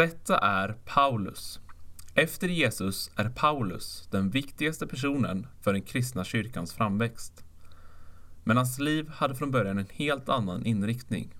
Detta 0.00 0.38
är 0.38 0.76
Paulus. 0.84 1.60
Efter 2.14 2.48
Jesus 2.48 3.10
är 3.16 3.28
Paulus 3.28 4.08
den 4.10 4.30
viktigaste 4.30 4.86
personen 4.86 5.46
för 5.60 5.72
den 5.72 5.82
kristna 5.82 6.24
kyrkans 6.24 6.72
framväxt. 6.72 7.44
Men 8.44 8.56
hans 8.56 8.78
liv 8.78 9.08
hade 9.08 9.34
från 9.34 9.50
början 9.50 9.78
en 9.78 9.88
helt 9.92 10.28
annan 10.28 10.66
inriktning. 10.66 11.34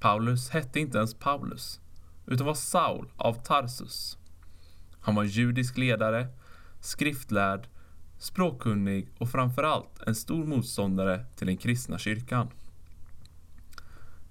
Paulus 0.00 0.50
hette 0.50 0.80
inte 0.80 0.98
ens 0.98 1.14
Paulus, 1.14 1.80
utan 2.26 2.46
var 2.46 2.54
Saul 2.54 3.08
av 3.16 3.34
Tarsus. 3.34 4.18
Han 5.00 5.14
var 5.14 5.24
judisk 5.24 5.78
ledare, 5.78 6.28
skriftlärd, 6.80 7.68
språkkunnig 8.18 9.08
och 9.18 9.30
framförallt 9.30 10.02
en 10.06 10.14
stor 10.14 10.44
motståndare 10.44 11.24
till 11.36 11.46
den 11.46 11.56
kristna 11.56 11.98
kyrkan. 11.98 12.48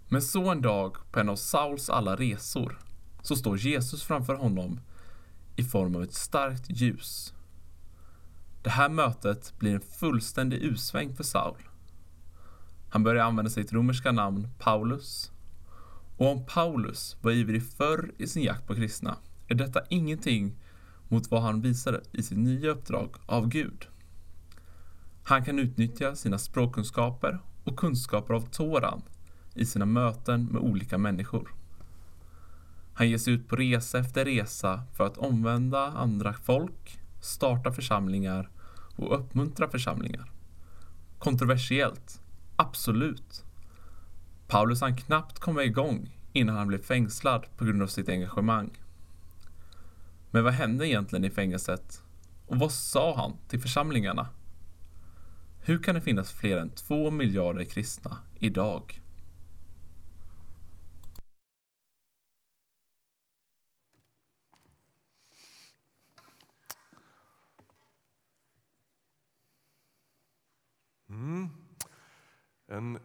Men 0.10 0.22
så 0.22 0.50
en 0.50 0.62
dag 0.62 0.98
på 1.12 1.20
en 1.20 1.30
av 1.30 1.36
Sauls 1.36 1.90
alla 1.90 2.16
resor 2.16 2.87
så 3.28 3.36
står 3.36 3.58
Jesus 3.58 4.04
framför 4.04 4.36
honom 4.36 4.80
i 5.56 5.64
form 5.64 5.96
av 5.96 6.04
ett 6.04 6.14
starkt 6.14 6.70
ljus. 6.70 7.34
Det 8.62 8.70
här 8.70 8.90
mötet 8.90 9.54
blir 9.60 9.76
en 9.76 9.82
fullständig 9.82 10.64
usväng 10.64 11.16
för 11.16 11.24
Saul. 11.24 11.70
Han 12.90 13.04
börjar 13.04 13.26
använda 13.26 13.52
sitt 13.52 13.74
romerska 13.74 14.12
namn 14.12 14.48
Paulus. 14.60 15.32
Och 16.18 16.32
om 16.32 16.46
Paulus 16.46 17.18
var 17.22 17.32
ivrig 17.32 17.64
förr 17.64 18.12
i 18.18 18.28
sin 18.28 18.44
jakt 18.44 18.68
på 18.68 18.76
kristna 18.76 19.18
är 19.48 19.56
detta 19.56 19.82
ingenting 19.90 20.56
mot 21.08 21.32
vad 21.32 21.42
han 21.42 21.62
visade 21.62 22.02
i 22.12 22.24
sitt 22.24 22.38
nya 22.38 22.70
uppdrag 22.70 23.16
av 23.26 23.48
Gud. 23.48 23.88
Han 25.24 25.46
kan 25.46 25.60
utnyttja 25.60 26.16
sina 26.16 26.38
språkkunskaper 26.38 27.40
och 27.64 27.80
kunskaper 27.80 28.34
av 28.34 28.42
Toran 28.42 29.02
i 29.54 29.66
sina 29.66 29.86
möten 29.86 30.46
med 30.46 30.62
olika 30.62 30.98
människor. 30.98 31.57
Han 32.98 33.10
ger 33.10 33.18
sig 33.18 33.34
ut 33.34 33.48
på 33.48 33.56
resa 33.56 34.00
efter 34.00 34.26
resa 34.26 34.84
för 34.94 35.06
att 35.06 35.18
omvända 35.18 35.80
andra 35.80 36.34
folk, 36.34 37.00
starta 37.22 37.72
församlingar 37.72 38.50
och 38.96 39.20
uppmuntra 39.20 39.70
församlingar. 39.70 40.32
Kontroversiellt, 41.20 42.22
absolut. 42.56 43.44
Paulus 44.48 44.82
hann 44.82 44.98
knappt 44.98 45.40
komma 45.40 45.64
igång 45.64 46.18
innan 46.34 46.56
han 46.56 46.68
blev 46.68 46.82
fängslad 46.82 47.46
på 47.58 47.66
grund 47.66 47.84
av 47.84 47.88
sitt 47.88 48.10
engagemang. 48.10 48.70
Men 50.32 50.44
vad 50.44 50.54
hände 50.54 50.88
egentligen 50.88 51.26
i 51.26 51.30
fängelset? 51.30 52.04
Och 52.48 52.60
vad 52.60 52.72
sa 52.72 53.16
han 53.16 53.34
till 53.48 53.62
församlingarna? 53.62 54.28
Hur 55.62 55.84
kan 55.84 55.96
det 55.96 56.02
finnas 56.02 56.32
fler 56.32 56.58
än 56.58 56.70
två 56.70 57.12
miljarder 57.12 57.64
kristna 57.64 58.18
idag? 58.40 59.02
En 72.72 73.00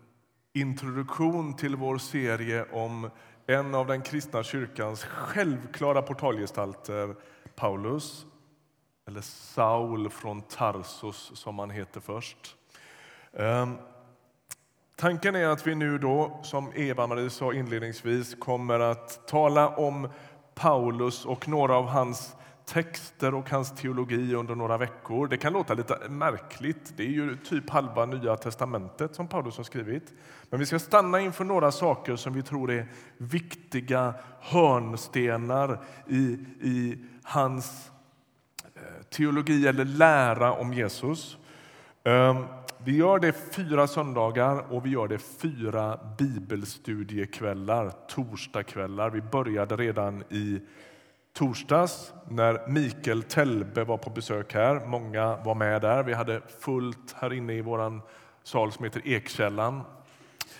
introduktion 0.52 1.56
till 1.56 1.76
vår 1.76 1.98
serie 1.98 2.64
om 2.72 3.10
en 3.46 3.74
av 3.74 3.86
den 3.86 4.02
kristna 4.02 4.42
kyrkans 4.42 5.04
självklara 5.04 6.02
portalgestalter, 6.02 7.14
Paulus, 7.54 8.26
eller 9.06 9.20
Saul 9.20 10.10
från 10.10 10.42
Tarsus 10.42 11.30
som 11.34 11.58
han 11.58 11.70
heter 11.70 12.00
först. 12.00 12.56
Ehm, 13.32 13.78
tanken 14.96 15.34
är 15.34 15.46
att 15.46 15.66
vi 15.66 15.74
nu 15.74 15.98
då, 15.98 16.40
som 16.42 16.72
Eva-Marie 16.74 17.30
sa 17.30 17.52
inledningsvis, 17.52 18.34
kommer 18.34 18.80
att 18.80 19.28
tala 19.28 19.68
om 19.68 20.08
Paulus 20.54 21.24
och 21.24 21.48
några 21.48 21.76
av 21.76 21.86
hans 21.86 22.36
texter 22.66 23.34
och 23.34 23.50
hans 23.50 23.74
teologi 23.74 24.34
under 24.34 24.54
några 24.54 24.78
veckor. 24.78 25.28
Det 25.28 25.36
kan 25.36 25.52
låta 25.52 25.74
lite 25.74 26.08
märkligt. 26.08 26.92
Det 26.96 27.02
är 27.02 27.10
ju 27.10 27.36
typ 27.36 27.70
halva 27.70 28.06
Nya 28.06 28.36
testamentet 28.36 29.14
som 29.14 29.28
Paulus 29.28 29.56
har 29.56 29.64
skrivit. 29.64 30.12
Men 30.50 30.60
vi 30.60 30.66
ska 30.66 30.78
stanna 30.78 31.20
inför 31.20 31.44
några 31.44 31.72
saker 31.72 32.16
som 32.16 32.32
vi 32.32 32.42
tror 32.42 32.70
är 32.70 32.86
viktiga 33.16 34.14
hörnstenar 34.40 35.80
i, 36.08 36.38
i 36.60 36.98
hans 37.22 37.90
eh, 38.74 39.06
teologi 39.10 39.66
eller 39.66 39.84
lära 39.84 40.52
om 40.52 40.72
Jesus. 40.72 41.36
Ehm, 42.04 42.44
vi 42.84 42.96
gör 42.96 43.18
det 43.18 43.54
fyra 43.54 43.86
söndagar 43.86 44.72
och 44.72 44.86
vi 44.86 44.90
gör 44.90 45.08
det 45.08 45.18
fyra 45.18 45.98
bibelstudiekvällar, 46.18 47.92
torsdagskvällar. 48.08 49.10
Vi 49.10 49.20
började 49.20 49.76
redan 49.76 50.24
i 50.30 50.60
torsdags 51.32 52.12
när 52.28 52.68
Mikael 52.68 53.22
Telbe 53.22 53.84
var 53.84 53.98
på 53.98 54.10
besök 54.10 54.54
här. 54.54 54.86
Många 54.86 55.36
var 55.36 55.54
med 55.54 55.82
där. 55.82 56.02
Vi 56.02 56.12
hade 56.12 56.40
fullt 56.60 57.14
här 57.18 57.32
inne 57.32 57.52
i 57.52 57.60
vår 57.60 58.00
sal 58.42 58.72
som 58.72 58.84
heter 58.84 59.02
Ekkällan. 59.04 59.82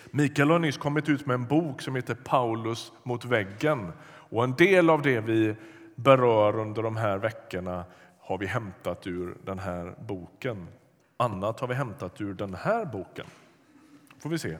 Mikael 0.05 0.49
har 0.49 0.59
nyss 0.59 0.77
kommit 0.77 1.09
ut 1.09 1.25
med 1.25 1.33
en 1.33 1.45
bok 1.45 1.81
som 1.81 1.95
heter 1.95 2.15
Paulus 2.15 2.91
mot 3.03 3.25
väggen. 3.25 3.91
Och 4.05 4.43
en 4.43 4.55
del 4.55 4.89
av 4.89 5.01
det 5.01 5.19
vi 5.19 5.55
berör 5.95 6.59
under 6.59 6.83
de 6.83 6.97
här 6.97 7.17
veckorna 7.17 7.85
har 8.19 8.37
vi 8.37 8.45
hämtat 8.45 9.07
ur 9.07 9.37
den 9.43 9.59
här 9.59 9.95
boken. 9.99 10.67
Annat 11.17 11.59
har 11.59 11.67
vi 11.67 11.73
hämtat 11.73 12.21
ur 12.21 12.33
den 12.33 12.53
här 12.53 12.85
boken. 12.85 13.25
får 14.19 14.29
vi 14.29 14.37
se 14.37 14.57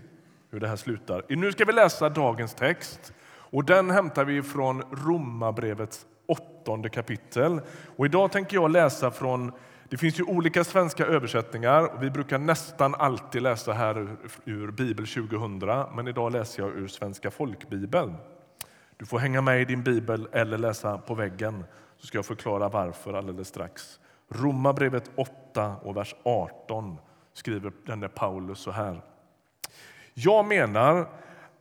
hur 0.50 0.60
det 0.60 0.68
här 0.68 0.76
slutar. 0.76 1.24
Nu 1.30 1.52
ska 1.52 1.66
vi 1.66 1.74
läsa 1.74 2.10
dagens 2.10 2.54
text. 2.54 3.14
Och 3.54 3.66
den 3.66 3.90
hämtar 3.90 4.26
vi 4.26 4.42
från 4.42 4.82
Romarbrevets 4.92 6.06
åttonde 6.28 6.90
kapitel. 6.90 7.62
Och 7.96 8.06
idag 8.06 8.32
tänker 8.32 8.58
jag 8.58 8.72
läsa 8.72 9.12
från 9.12 9.52
det 9.90 9.98
finns 9.98 10.20
ju 10.20 10.24
olika 10.24 10.64
svenska 10.64 11.06
översättningar. 11.06 11.92
Vi 12.00 12.10
brukar 12.10 12.38
nästan 12.38 12.96
alltid 12.96 13.42
läsa 13.42 13.74
här 13.74 13.98
ur, 13.98 14.18
ur 14.46 14.72
Bibel 14.72 15.08
2000, 15.08 15.60
men 15.96 16.08
idag 16.08 16.32
läser 16.32 16.64
jag 16.64 16.72
ur 16.72 16.88
Svenska 16.88 17.32
folkbibeln. 17.32 18.16
Du 18.98 19.06
får 19.06 19.20
hänga 19.20 19.42
med 19.42 19.62
i 19.62 19.66
din 19.66 19.84
bibel 19.84 20.28
eller 20.32 20.58
läsa 20.58 20.98
på 20.98 21.16
väggen, 21.16 21.66
så 21.98 22.08
ska 22.08 22.18
jag 22.18 22.26
förklara 22.26 22.70
varför 22.70 23.14
alldeles 23.14 23.48
strax. 23.48 24.00
Romarbrevet 24.30 25.12
8 25.16 25.76
och 25.84 25.98
vers 25.98 26.16
18 26.24 26.98
skriver 27.34 27.72
denne 27.86 28.08
Paulus 28.08 28.60
så 28.60 28.72
här. 28.72 29.02
Jag 30.14 30.46
menar 30.46 31.08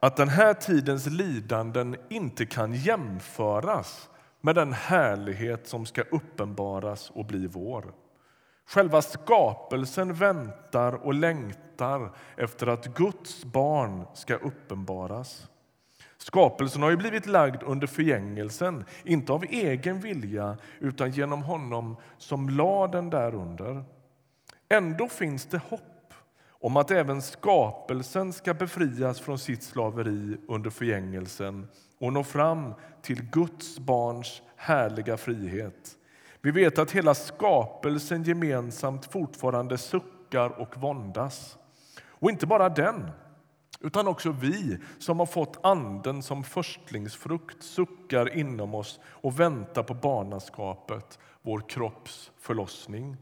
att 0.02 0.16
den 0.16 0.28
här 0.28 0.54
tidens 0.54 1.06
lidanden 1.06 1.96
inte 2.08 2.46
kan 2.46 2.74
jämföras 2.74 4.10
med 4.40 4.54
den 4.54 4.72
härlighet 4.72 5.66
som 5.66 5.86
ska 5.86 6.02
uppenbaras 6.02 7.10
och 7.10 7.24
bli 7.24 7.46
vår. 7.46 7.94
Själva 8.66 9.02
skapelsen 9.02 10.14
väntar 10.14 10.92
och 10.92 11.14
längtar 11.14 12.14
efter 12.36 12.66
att 12.66 12.86
Guds 12.86 13.44
barn 13.44 14.06
ska 14.14 14.34
uppenbaras. 14.34 15.48
Skapelsen 16.16 16.82
har 16.82 16.90
ju 16.90 16.96
blivit 16.96 17.26
lagd 17.26 17.62
under 17.62 17.86
förgängelsen, 17.86 18.84
inte 19.04 19.32
av 19.32 19.44
egen 19.44 20.00
vilja 20.00 20.56
utan 20.78 21.10
genom 21.10 21.42
honom 21.42 21.96
som 22.18 22.48
lade 22.48 22.92
den 22.92 23.10
därunder. 23.10 23.84
Ändå 24.68 25.08
finns 25.08 25.46
det 25.46 25.58
hopp 25.58 25.91
om 26.62 26.76
att 26.76 26.90
även 26.90 27.22
skapelsen 27.22 28.32
ska 28.32 28.54
befrias 28.54 29.20
från 29.20 29.38
sitt 29.38 29.62
slaveri 29.62 30.36
under 30.48 30.70
förgängelsen 30.70 31.68
och 31.98 32.12
nå 32.12 32.24
fram 32.24 32.74
till 33.02 33.22
Guds 33.22 33.78
barns 33.78 34.42
härliga 34.56 35.16
frihet. 35.16 35.96
Vi 36.40 36.50
vet 36.50 36.78
att 36.78 36.90
hela 36.90 37.14
skapelsen 37.14 38.22
gemensamt 38.22 39.04
fortfarande 39.04 39.78
suckar 39.78 40.60
och 40.60 40.76
våndas. 40.76 41.58
Och 42.04 42.30
inte 42.30 42.46
bara 42.46 42.68
den, 42.68 43.10
utan 43.80 44.08
också 44.08 44.30
vi 44.40 44.78
som 44.98 45.18
har 45.18 45.26
fått 45.26 45.58
Anden 45.62 46.22
som 46.22 46.44
förstlingsfrukt 46.44 47.62
suckar 47.62 48.36
inom 48.36 48.74
oss 48.74 49.00
och 49.04 49.40
väntar 49.40 49.82
på 49.82 49.94
barnaskapet, 49.94 51.18
vår 51.42 51.60
kropps 51.68 52.30
förlossning. 52.40 53.16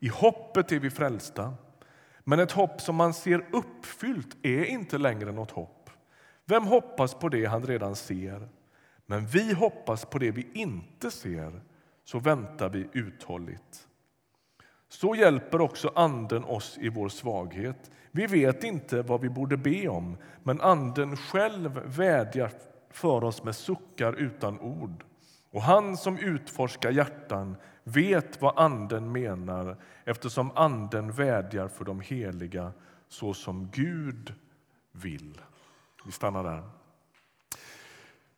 I 0.00 0.08
hoppet 0.08 0.72
är 0.72 0.78
vi 0.78 0.90
frälsta. 0.90 1.54
Men 2.24 2.40
ett 2.40 2.52
hopp 2.52 2.80
som 2.80 2.96
man 2.96 3.14
ser 3.14 3.46
uppfyllt 3.52 4.36
är 4.42 4.64
inte 4.64 4.98
längre 4.98 5.32
något 5.32 5.50
hopp. 5.50 5.90
Vem 6.44 6.64
hoppas 6.64 7.14
på 7.14 7.28
det 7.28 7.44
han 7.44 7.66
redan 7.66 7.96
ser? 7.96 8.48
Men 9.06 9.26
vi 9.26 9.52
hoppas 9.52 10.04
på 10.04 10.18
det 10.18 10.30
vi 10.30 10.48
inte 10.54 11.10
ser, 11.10 11.60
så 12.04 12.18
väntar 12.18 12.68
vi 12.68 12.88
uthålligt. 12.92 13.88
Så 14.88 15.14
hjälper 15.14 15.60
också 15.60 15.92
Anden 15.94 16.44
oss 16.44 16.78
i 16.80 16.88
vår 16.88 17.08
svaghet. 17.08 17.90
Vi 18.10 18.26
vet 18.26 18.64
inte 18.64 19.02
vad 19.02 19.20
vi 19.20 19.28
borde 19.28 19.56
be 19.56 19.88
om, 19.88 20.16
men 20.42 20.60
Anden 20.60 21.16
själv 21.16 21.80
vädjar 21.84 22.50
för 22.90 23.24
oss 23.24 23.42
med 23.44 23.56
suckar 23.56 24.12
utan 24.12 24.60
ord. 24.60 25.04
Och 25.50 25.62
han 25.62 25.96
som 25.96 26.18
utforskar 26.18 26.90
hjärtan 26.90 27.56
vet 27.84 28.42
vad 28.42 28.58
Anden 28.58 29.12
menar 29.12 29.76
eftersom 30.04 30.50
Anden 30.54 31.12
vädjar 31.12 31.68
för 31.68 31.84
de 31.84 32.00
heliga 32.00 32.72
så 33.08 33.34
som 33.34 33.68
Gud 33.72 34.34
vill. 34.92 35.40
Vi 36.04 36.12
stannar 36.12 36.44
där. 36.44 36.62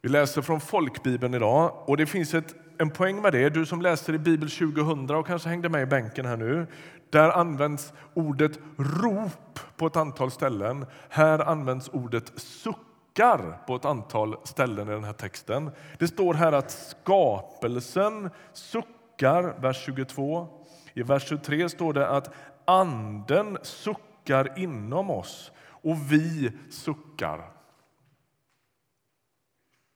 Vi 0.02 0.08
läser 0.08 0.42
från 0.42 0.60
folkbibeln 0.60 1.34
idag 1.34 1.88
och 1.88 1.96
det 1.96 2.06
finns 2.06 2.34
ett, 2.34 2.54
en 2.78 2.90
poäng 2.90 3.22
med 3.22 3.32
det. 3.32 3.48
Du 3.50 3.66
som 3.66 3.82
läser 3.82 4.12
i 4.12 4.18
Bibel 4.18 4.50
2000 4.50 5.10
och 5.10 5.26
kanske 5.26 5.48
hängde 5.48 5.68
med 5.68 5.82
i 5.82 5.86
bänken 5.86 6.26
här 6.26 6.36
nu. 6.36 6.66
Där 7.10 7.30
används 7.30 7.92
ordet 8.14 8.58
rop 8.76 9.60
på 9.76 9.86
ett 9.86 9.96
antal 9.96 10.30
ställen. 10.30 10.86
Här 11.08 11.38
används 11.38 11.90
ordet 11.92 12.32
suckar 12.36 13.66
på 13.66 13.76
ett 13.76 13.84
antal 13.84 14.36
ställen 14.44 14.88
i 14.88 14.92
den 14.92 15.04
här 15.04 15.12
texten. 15.12 15.70
Det 15.98 16.08
står 16.08 16.34
här 16.34 16.52
att 16.52 16.70
skapelsen 16.70 18.30
suckar, 18.52 18.95
vers 19.22 19.84
22. 19.84 20.48
I 20.94 21.02
vers 21.02 21.28
23 21.28 21.68
står 21.68 21.92
det 21.92 22.08
att 22.08 22.34
anden 22.64 23.58
suckar 23.62 24.58
inom 24.58 25.10
oss 25.10 25.52
och 25.68 26.12
vi 26.12 26.52
suckar. 26.70 27.50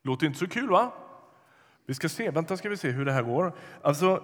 Låter 0.02 0.26
inte 0.26 0.38
så 0.38 0.48
kul, 0.48 0.70
va? 0.70 0.92
Vi 1.86 1.94
ska 1.94 2.08
se, 2.08 2.30
vänta 2.30 2.56
ska 2.56 2.68
vi 2.68 2.76
se 2.76 2.90
hur 2.90 3.04
det 3.04 3.12
här 3.12 3.22
går. 3.22 3.52
Alltså, 3.82 4.22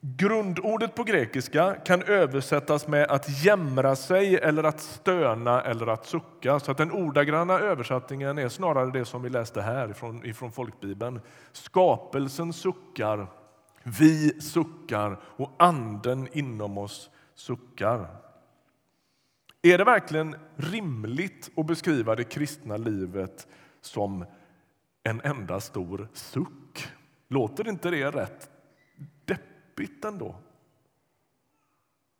grundordet 0.00 0.94
på 0.94 1.04
grekiska 1.04 1.74
kan 1.74 2.02
översättas 2.02 2.88
med 2.88 3.10
att 3.10 3.44
jämra 3.44 3.96
sig 3.96 4.36
eller 4.36 4.64
att 4.64 4.80
stöna 4.80 5.62
eller 5.62 5.86
att 5.86 6.06
sucka. 6.06 6.60
Så 6.60 6.70
att 6.70 6.78
den 6.78 6.92
ordagranna 6.92 7.58
översättningen 7.58 8.38
är 8.38 8.48
snarare 8.48 8.90
det 8.90 9.04
som 9.04 9.22
vi 9.22 9.28
läste 9.28 9.62
här 9.62 9.90
ifrån, 9.90 10.26
ifrån 10.26 10.52
folkbibeln. 10.52 11.20
Skapelsen 11.52 12.52
suckar, 12.52 13.26
vi 13.88 14.40
suckar 14.40 15.20
och 15.22 15.52
anden 15.58 16.28
inom 16.32 16.78
oss 16.78 17.10
suckar. 17.34 18.06
Är 19.62 19.78
det 19.78 19.84
verkligen 19.84 20.36
rimligt 20.56 21.50
att 21.56 21.66
beskriva 21.66 22.16
det 22.16 22.24
kristna 22.24 22.76
livet 22.76 23.46
som 23.80 24.24
en 25.02 25.20
enda 25.20 25.60
stor 25.60 26.08
suck. 26.12 26.88
Låter 27.28 27.68
inte 27.68 27.90
det 27.90 28.10
rätt 28.10 28.50
deppigt 29.24 30.04
ändå? 30.04 30.34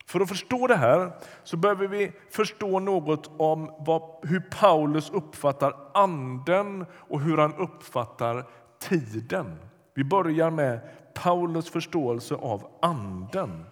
För 0.05 0.19
att 0.19 0.29
förstå 0.29 0.67
det 0.67 0.75
här 0.75 1.11
så 1.43 1.57
behöver 1.57 1.87
vi 1.87 2.11
förstå 2.29 2.79
något 2.79 3.31
om 3.37 3.71
vad, 3.79 4.29
hur 4.29 4.39
Paulus 4.39 5.09
uppfattar 5.09 5.75
anden 5.93 6.85
och 6.91 7.21
hur 7.21 7.37
han 7.37 7.53
uppfattar 7.55 8.45
tiden. 8.79 9.55
Vi 9.93 10.03
börjar 10.03 10.51
med 10.51 10.79
Paulus 11.23 11.69
förståelse 11.69 12.35
av 12.35 12.67
anden. 12.81 13.65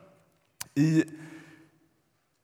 I 0.76 1.04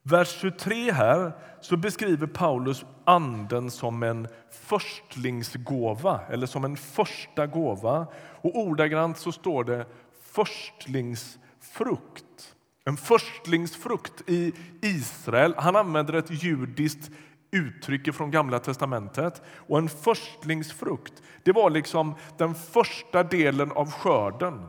vers 0.04 0.38
23 0.42 0.92
här 0.92 1.32
så 1.62 1.78
beskriver 1.78 2.28
Paulus 2.28 2.86
anden 3.06 3.72
som 3.72 4.04
en 4.04 4.28
förstlingsgåva 4.52 6.22
eller 6.30 6.48
som 6.48 6.66
en 6.66 6.78
första 6.78 7.48
gåva. 7.48 8.08
Och 8.42 8.56
ordagrant 8.56 9.18
så 9.18 9.32
står 9.32 9.64
det 9.64 9.86
förstlingsfrukt. 10.22 12.56
En 12.86 12.98
förstlingsfrukt 12.98 14.30
i 14.30 14.54
Israel. 14.82 15.54
Han 15.58 15.76
använder 15.76 16.14
ett 16.14 16.44
judiskt 16.44 17.12
uttryck 17.52 18.14
från 18.14 18.32
Gamla 18.32 18.60
testamentet. 18.60 19.42
Och 19.68 19.78
En 19.78 19.90
förstlingsfrukt 19.90 21.14
det 21.44 21.52
var 21.52 21.70
liksom 21.70 22.16
den 22.38 22.56
första 22.56 23.24
delen 23.24 23.72
av 23.72 23.92
skörden. 23.92 24.68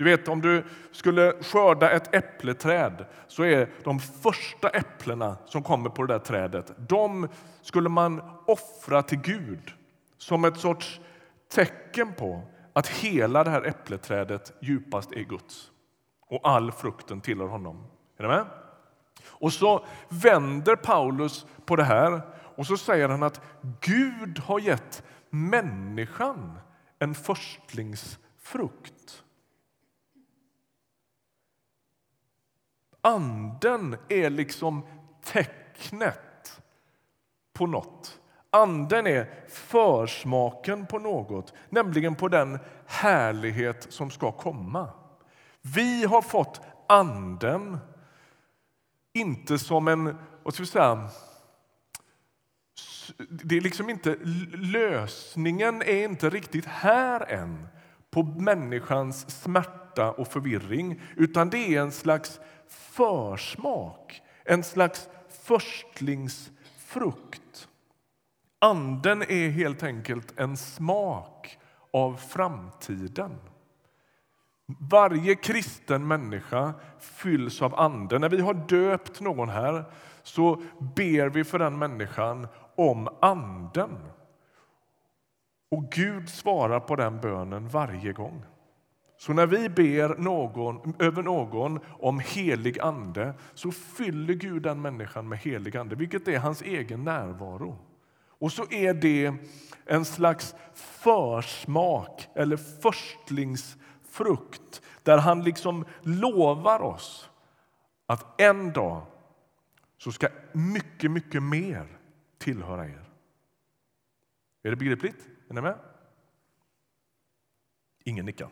Du 0.00 0.04
vet, 0.04 0.28
om 0.28 0.40
du 0.40 0.64
skulle 0.90 1.34
skörda 1.40 1.90
ett 1.90 2.14
äppleträd 2.14 3.04
så 3.26 3.42
är 3.42 3.68
de 3.84 4.00
första 4.00 4.68
äpplena 4.68 5.36
som 5.46 5.62
kommer 5.62 5.90
på 5.90 6.06
det 6.06 6.14
där 6.14 6.18
trädet, 6.18 6.72
de 6.88 7.28
skulle 7.62 7.88
man 7.88 8.22
offra 8.46 9.02
till 9.02 9.18
Gud 9.18 9.74
som 10.18 10.44
ett 10.44 10.56
sorts 10.56 11.00
tecken 11.48 12.12
på 12.12 12.42
att 12.72 12.88
hela 12.88 13.44
det 13.44 13.50
här 13.50 13.66
äppleträdet 13.66 14.52
djupast 14.60 15.12
är 15.12 15.20
Guds 15.20 15.70
och 16.26 16.48
all 16.48 16.72
frukten 16.72 17.20
tillhör 17.20 17.48
honom. 17.48 17.86
Är 18.18 18.22
ni 18.22 18.28
med? 18.28 18.46
Och 19.26 19.52
så 19.52 19.84
vänder 20.08 20.76
Paulus 20.76 21.46
på 21.64 21.76
det 21.76 21.84
här 21.84 22.22
och 22.56 22.66
så 22.66 22.76
säger 22.76 23.08
han 23.08 23.22
att 23.22 23.40
Gud 23.80 24.38
har 24.38 24.60
gett 24.60 25.02
människan 25.30 26.58
en 26.98 27.14
förstlingsfrukt. 27.14 29.24
Anden 33.02 33.96
är 34.08 34.30
liksom 34.30 34.86
tecknet 35.24 36.60
på 37.52 37.66
något. 37.66 38.20
Anden 38.50 39.06
är 39.06 39.48
försmaken 39.48 40.86
på 40.86 40.98
något, 40.98 41.54
nämligen 41.68 42.14
på 42.14 42.28
den 42.28 42.58
härlighet 42.86 43.86
som 43.90 44.10
ska 44.10 44.32
komma. 44.32 44.88
Vi 45.62 46.04
har 46.04 46.22
fått 46.22 46.60
Anden, 46.88 47.78
inte 49.12 49.58
som 49.58 49.88
en... 49.88 50.16
Vad 50.42 50.54
ska 50.54 50.62
vi 50.62 50.66
säga, 50.66 51.08
det 53.28 53.56
är 53.56 53.60
liksom 53.60 53.90
inte, 53.90 54.16
lösningen 54.52 55.82
är 55.82 56.04
inte 56.04 56.30
riktigt 56.30 56.66
här 56.66 57.20
än 57.32 57.68
på 58.10 58.22
människans 58.22 59.42
smärta 59.42 59.79
och 60.08 60.28
förvirring 60.28 61.00
utan 61.16 61.50
det 61.50 61.74
är 61.74 61.80
en 61.80 61.92
slags 61.92 62.40
försmak, 62.68 64.22
en 64.44 64.64
slags 64.64 65.08
förstlingsfrukt. 65.28 67.68
Anden 68.58 69.22
är 69.22 69.50
helt 69.50 69.82
enkelt 69.82 70.40
en 70.40 70.56
smak 70.56 71.58
av 71.92 72.16
framtiden. 72.16 73.38
Varje 74.78 75.34
kristen 75.34 76.08
människa 76.08 76.74
fylls 76.98 77.62
av 77.62 77.74
Anden. 77.74 78.20
När 78.20 78.28
vi 78.28 78.40
har 78.40 78.54
döpt 78.54 79.20
någon 79.20 79.48
här 79.48 79.84
så 80.22 80.62
ber 80.96 81.28
vi 81.28 81.44
för 81.44 81.58
den 81.58 81.78
människan 81.78 82.48
om 82.74 83.08
Anden. 83.20 83.98
Och 85.70 85.92
Gud 85.92 86.28
svarar 86.28 86.80
på 86.80 86.96
den 86.96 87.20
bönen 87.20 87.68
varje 87.68 88.12
gång. 88.12 88.44
Så 89.20 89.32
när 89.32 89.46
vi 89.46 89.68
ber 89.68 90.14
någon, 90.18 90.94
över 90.98 91.22
någon 91.22 91.80
om 91.86 92.18
helig 92.18 92.80
ande 92.80 93.34
så 93.54 93.72
fyller 93.72 94.34
Gud 94.34 94.62
den 94.62 94.80
människan 94.80 95.28
med 95.28 95.38
helig 95.38 95.76
ande, 95.76 95.96
vilket 95.96 96.28
är 96.28 96.38
hans 96.38 96.62
egen 96.62 97.04
närvaro. 97.04 97.78
Och 98.28 98.52
så 98.52 98.66
är 98.70 98.94
det 98.94 99.34
en 99.84 100.04
slags 100.04 100.54
försmak 100.74 102.28
eller 102.34 102.56
förstlingsfrukt 102.56 104.82
där 105.02 105.18
han 105.18 105.44
liksom 105.44 105.84
lovar 106.02 106.82
oss 106.82 107.30
att 108.06 108.40
en 108.40 108.72
dag 108.72 109.02
så 109.98 110.12
ska 110.12 110.28
mycket, 110.52 111.10
mycket 111.10 111.42
mer 111.42 111.98
tillhöra 112.38 112.84
er. 112.84 113.04
Är 114.62 114.70
det 114.70 114.76
begripligt? 114.76 115.28
Är 115.48 115.54
ni 115.54 115.60
med? 115.60 115.78
Ingen 118.04 118.26
nickar. 118.26 118.48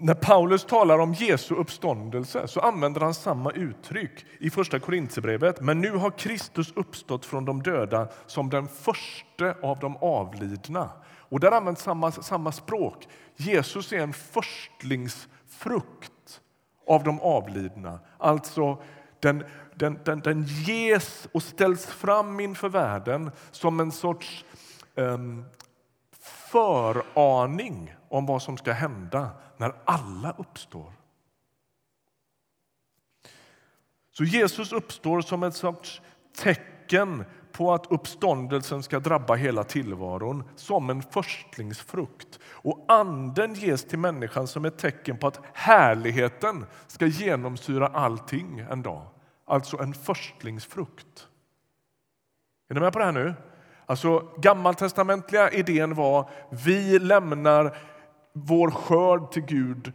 När 0.00 0.14
Paulus 0.14 0.64
talar 0.64 0.98
om 0.98 1.14
Jesu 1.14 1.54
uppståndelse 1.54 2.48
så 2.48 2.60
använder 2.60 3.00
han 3.00 3.14
samma 3.14 3.50
uttryck 3.50 4.26
i 4.38 4.50
Första 4.50 4.78
Korintierbrevet. 4.78 5.60
Men 5.60 5.80
nu 5.80 5.90
har 5.90 6.10
Kristus 6.10 6.72
uppstått 6.76 7.26
från 7.26 7.44
de 7.44 7.62
döda 7.62 8.08
som 8.26 8.50
den 8.50 8.68
första 8.68 9.54
av 9.62 9.78
de 9.78 9.96
avlidna. 9.96 10.90
Och 11.06 11.40
där 11.40 11.52
används 11.52 11.82
samma, 11.82 12.12
samma 12.12 12.52
språk. 12.52 13.08
Jesus 13.36 13.92
är 13.92 13.98
en 13.98 14.12
förstlingsfrukt 14.12 16.40
av 16.86 17.04
de 17.04 17.20
avlidna. 17.20 18.00
Alltså, 18.18 18.82
den, 19.20 19.44
den, 19.74 19.98
den, 20.04 20.20
den 20.20 20.42
ges 20.42 21.28
och 21.32 21.42
ställs 21.42 21.86
fram 21.86 22.40
inför 22.40 22.68
världen 22.68 23.30
som 23.50 23.80
en 23.80 23.92
sorts 23.92 24.44
um, 24.94 25.44
föraning 26.50 27.94
om 28.08 28.26
vad 28.26 28.42
som 28.42 28.56
ska 28.56 28.72
hända 28.72 29.30
när 29.56 29.74
alla 29.84 30.34
uppstår. 30.38 30.92
Så 34.12 34.24
Jesus 34.24 34.72
uppstår 34.72 35.20
som 35.20 35.42
ett 35.42 35.54
sorts 35.54 36.02
tecken 36.36 37.24
på 37.52 37.74
att 37.74 37.86
uppståndelsen 37.92 38.82
ska 38.82 39.00
drabba 39.00 39.34
hela 39.34 39.64
tillvaron 39.64 40.44
som 40.56 40.90
en 40.90 41.02
förstlingsfrukt. 41.02 42.38
Och 42.44 42.84
Anden 42.88 43.54
ges 43.54 43.84
till 43.84 43.98
människan 43.98 44.46
som 44.46 44.64
ett 44.64 44.78
tecken 44.78 45.18
på 45.18 45.26
att 45.26 45.40
härligheten 45.52 46.66
ska 46.86 47.06
genomsyra 47.06 47.86
allting 47.86 48.58
en 48.70 48.82
dag. 48.82 49.02
Alltså 49.44 49.78
en 49.78 49.94
förstlingsfrukt. 49.94 51.28
Är 52.68 52.74
ni 52.74 52.80
med 52.80 52.92
på 52.92 52.98
det 52.98 53.04
här 53.04 53.12
nu? 53.12 53.34
Alltså, 53.86 54.28
gammaltestamentliga 54.36 55.50
idén 55.50 55.94
var 55.94 56.30
vi 56.50 56.98
lämnar 56.98 57.76
vår 58.44 58.70
skörd 58.70 59.30
till 59.30 59.42
Gud, 59.42 59.92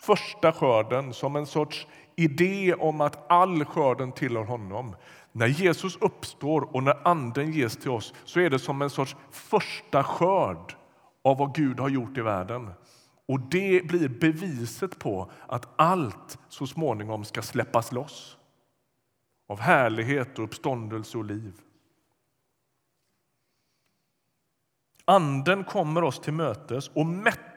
första 0.00 0.52
skörden, 0.52 1.12
som 1.12 1.36
en 1.36 1.46
sorts 1.46 1.86
idé 2.16 2.74
om 2.74 3.00
att 3.00 3.30
all 3.30 3.64
skörden 3.64 4.12
tillhör 4.12 4.44
honom. 4.44 4.96
När 5.32 5.46
Jesus 5.46 5.96
uppstår 5.96 6.76
och 6.76 6.82
när 6.82 7.08
Anden 7.08 7.52
ges 7.52 7.76
till 7.76 7.90
oss 7.90 8.14
så 8.24 8.40
är 8.40 8.50
det 8.50 8.58
som 8.58 8.82
en 8.82 8.90
sorts 8.90 9.16
första 9.30 10.04
skörd 10.04 10.76
av 11.24 11.38
vad 11.38 11.54
Gud 11.54 11.80
har 11.80 11.88
gjort 11.88 12.18
i 12.18 12.20
världen. 12.20 12.70
Och 13.28 13.40
Det 13.40 13.86
blir 13.86 14.08
beviset 14.08 14.98
på 14.98 15.30
att 15.46 15.68
allt 15.76 16.38
så 16.48 16.66
småningom 16.66 17.24
ska 17.24 17.42
släppas 17.42 17.92
loss 17.92 18.36
av 19.48 19.60
härlighet, 19.60 20.38
och 20.38 20.44
uppståndelse 20.44 21.18
och 21.18 21.24
liv. 21.24 21.52
Anden 25.04 25.64
kommer 25.64 26.04
oss 26.04 26.20
till 26.20 26.32
mötes 26.32 26.88
och 26.88 27.06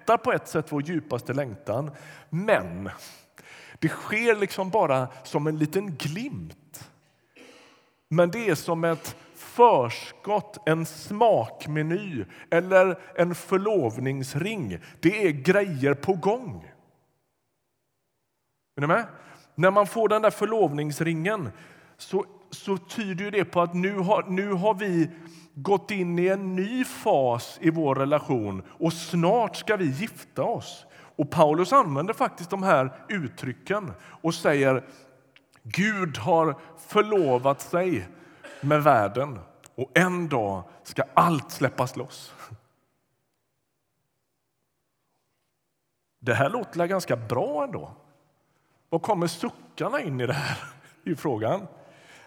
mättar 0.06 0.18
på 0.18 0.34
ett 0.34 0.48
sätt 0.48 0.72
vår 0.72 0.82
djupaste 0.82 1.34
längtan. 1.34 1.92
Men 2.30 2.90
det 3.80 3.88
sker 3.88 4.36
liksom 4.36 4.70
bara 4.70 5.08
som 5.24 5.48
en 5.48 5.58
liten 5.58 5.96
glimt. 5.96 6.90
Men 8.10 8.32
det 8.32 8.50
är 8.50 8.56
som 8.56 8.84
ett 8.84 9.16
förskott, 9.36 10.58
en 10.66 10.86
smakmeny 10.86 12.26
eller 12.50 13.00
en 13.16 13.36
förlovningsring. 13.36 14.80
Det 15.00 15.28
är 15.28 15.32
grejer 15.32 15.94
på 15.94 16.14
gång. 16.14 16.72
Är 18.76 18.82
ni 18.82 18.88
med? 18.88 19.06
När 19.56 19.72
man 19.72 19.88
får 19.88 20.10
den 20.10 20.22
där 20.22 20.32
förlovningsringen 20.32 21.50
så, 21.98 22.26
så 22.58 22.78
tyder 22.78 23.32
det 23.32 23.46
på 23.46 23.62
att 23.62 23.74
nu 23.74 23.98
har, 23.98 24.24
nu 24.24 24.52
har 24.52 24.74
vi 24.74 25.10
gått 25.54 25.92
in 25.92 26.20
i 26.20 26.28
en 26.28 26.56
ny 26.56 26.84
fas 26.86 27.58
i 27.62 27.70
vår 27.70 27.96
relation 27.96 28.64
och 28.68 28.94
snart 28.94 29.56
ska 29.56 29.76
vi 29.76 29.86
gifta 29.86 30.44
oss. 30.44 30.86
Och 31.16 31.30
Paulus 31.30 31.74
använder 31.74 32.14
faktiskt 32.14 32.50
de 32.50 32.64
här 32.64 32.94
uttrycken 33.10 33.92
och 34.22 34.34
säger 34.34 34.84
Gud 35.64 36.18
har 36.18 36.56
förlovat 36.88 37.62
sig 37.62 38.08
med 38.62 38.84
världen 38.84 39.40
och 39.76 39.92
en 39.94 40.28
dag 40.30 40.64
ska 40.84 41.04
allt 41.14 41.52
släppas 41.52 41.96
loss. 41.96 42.34
Det 46.20 46.34
här 46.34 46.50
låter 46.50 46.86
ganska 46.86 47.16
bra 47.16 47.64
ändå. 47.64 47.92
Var 48.90 49.00
kommer 49.00 49.28
suckarna 49.28 50.02
in 50.02 50.22
i 50.22 50.28
det 50.28 50.34
här? 50.34 50.58
I 51.04 51.16
frågan. 51.16 51.68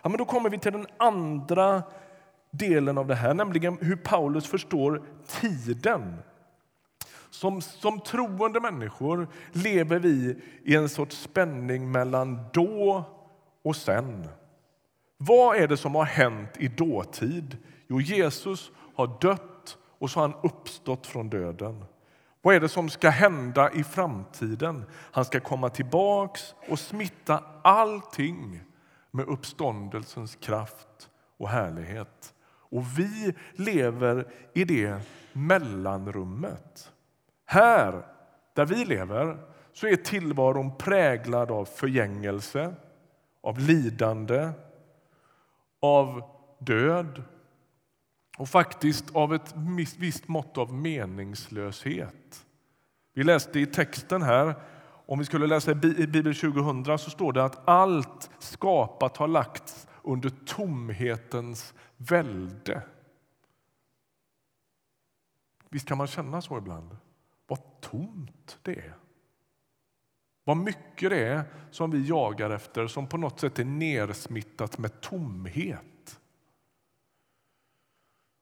Ja, 0.02 0.08
men 0.08 0.18
då 0.18 0.24
kommer 0.24 0.50
vi 0.50 0.58
till 0.58 0.72
den 0.72 0.86
andra 0.96 1.82
delen 2.50 2.98
av 2.98 3.06
det 3.06 3.14
här, 3.14 3.34
nämligen 3.34 3.78
hur 3.80 3.96
Paulus 3.96 4.46
förstår 4.46 5.02
tiden. 5.26 6.16
Som, 7.30 7.60
som 7.60 8.00
troende 8.00 8.60
människor 8.60 9.28
lever 9.52 9.98
vi 9.98 10.36
i 10.64 10.74
en 10.74 10.88
sorts 10.88 11.22
spänning 11.22 11.90
mellan 11.90 12.38
då 12.52 13.04
och 13.64 13.76
sen. 13.76 14.28
Vad 15.16 15.56
är 15.56 15.68
det 15.68 15.76
som 15.76 15.94
har 15.94 16.04
hänt 16.04 16.50
i 16.56 16.68
dåtid? 16.68 17.56
Jo, 17.88 18.00
Jesus 18.00 18.70
har 18.94 19.20
dött 19.20 19.78
och 19.98 20.10
så 20.10 20.20
har 20.20 20.28
han 20.28 20.40
uppstått 20.42 21.06
från 21.06 21.30
döden. 21.30 21.84
Vad 22.42 22.54
är 22.54 22.60
det 22.60 22.68
som 22.68 22.90
ska 22.90 23.10
hända 23.10 23.72
i 23.72 23.84
framtiden? 23.84 24.84
Han 24.92 25.24
ska 25.24 25.40
komma 25.40 25.68
tillbaks 25.68 26.54
och 26.68 26.78
smitta 26.78 27.44
allting 27.62 28.60
med 29.10 29.26
uppståndelsens 29.26 30.36
kraft 30.36 31.10
och 31.36 31.48
härlighet. 31.48 32.34
Och 32.70 32.98
vi 32.98 33.34
lever 33.52 34.32
i 34.54 34.64
det 34.64 35.00
mellanrummet. 35.32 36.92
Här, 37.44 38.06
där 38.54 38.66
vi 38.66 38.84
lever, 38.84 39.38
så 39.72 39.86
är 39.86 39.96
tillvaron 39.96 40.76
präglad 40.76 41.50
av 41.50 41.64
förgängelse, 41.64 42.74
av 43.40 43.58
lidande, 43.58 44.50
av 45.80 46.22
död 46.58 47.22
och 48.38 48.48
faktiskt 48.48 49.16
av 49.16 49.34
ett 49.34 49.54
visst 49.98 50.28
mått 50.28 50.58
av 50.58 50.74
meningslöshet. 50.74 52.46
Vi 53.14 53.24
läste 53.24 53.60
i 53.60 53.66
texten 53.66 54.22
här, 54.22 54.54
om 55.08 55.18
vi 55.18 55.24
skulle 55.24 55.46
läsa 55.46 55.70
i 55.70 55.74
Bibel 55.74 56.34
2000 56.34 56.98
så 56.98 57.10
står 57.10 57.32
det 57.32 57.44
att 57.44 57.68
allt 57.68 58.30
skapat 58.38 59.16
har 59.16 59.28
lagts 59.28 59.88
under 60.02 60.30
tomhetens 60.46 61.74
välde. 61.96 62.82
Visst 65.68 65.88
kan 65.88 65.98
man 65.98 66.06
känna 66.06 66.42
så 66.42 66.58
ibland? 66.58 66.96
Vad 67.46 67.80
tomt 67.80 68.58
det 68.62 68.78
är. 68.78 68.96
Vad 70.44 70.56
mycket 70.56 71.10
det 71.10 71.24
är 71.24 71.44
som 71.70 71.90
vi 71.90 72.08
jagar 72.08 72.50
efter 72.50 72.86
som 72.86 73.06
på 73.06 73.16
något 73.16 73.40
sätt 73.40 73.58
är 73.58 73.64
nersmittat 73.64 74.78
med 74.78 75.00
tomhet. 75.00 76.20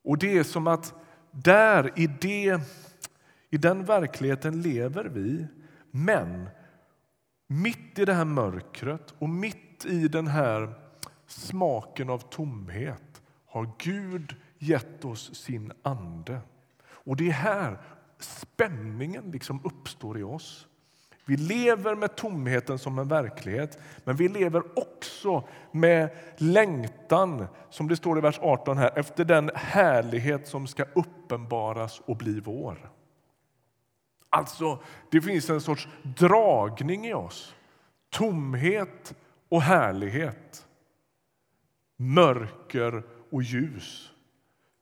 Och 0.05 0.19
det 0.19 0.39
är 0.39 0.45
som 0.45 0.67
att 0.67 0.95
där, 1.31 1.93
i, 1.97 2.07
det, 2.07 2.61
i 3.51 3.57
den 3.57 3.85
verkligheten 3.85 4.63
lever 4.63 5.05
vi. 5.05 5.47
Men 5.97 6.49
mitt 7.47 7.99
i 7.99 8.05
det 8.05 8.15
här 8.15 8.25
mörkret 8.25 9.15
och 9.19 9.29
mitt 9.29 9.85
i 9.85 10.09
den 10.09 10.27
här 10.27 10.75
smaken 11.27 12.11
av 12.11 12.19
tomhet 12.19 13.23
har 13.47 13.71
Gud 13.79 14.35
gett 14.59 15.05
oss 15.05 15.35
sin 15.35 15.73
ande. 15.83 16.41
Och 16.89 17.17
det 17.17 17.29
är 17.29 17.33
här 17.33 17.79
spänningen 18.19 19.31
liksom 19.31 19.61
uppstår 19.65 20.19
i 20.19 20.23
oss. 20.23 20.67
Vi 21.25 21.37
lever 21.37 21.95
med 21.95 22.17
tomheten 22.17 22.79
som 22.79 22.99
en 22.99 23.09
verklighet, 23.09 23.79
men 24.05 24.17
vi 24.17 24.29
lever 24.29 24.63
också 24.79 25.49
med 25.73 26.11
längtan, 26.37 27.47
som 27.71 27.89
det 27.89 27.97
står 27.97 28.19
i 28.19 28.21
vers 28.21 28.39
18 28.43 28.79
här, 28.79 28.99
efter 28.99 29.25
den 29.25 29.51
härlighet 29.55 30.49
som 30.49 30.67
ska 30.67 30.85
uppenbaras 30.95 32.01
och 32.07 32.17
bli 32.17 32.41
vår. 32.41 32.91
Alltså, 34.31 34.83
det 35.11 35.21
finns 35.21 35.51
en 35.51 35.61
sorts 35.61 35.89
dragning 36.03 37.07
i 37.07 37.15
oss. 37.15 37.55
Tomhet 38.11 39.15
och 39.49 39.63
härlighet. 39.63 40.67
Mörker 41.97 43.03
och 43.31 43.43
ljus. 43.43 44.13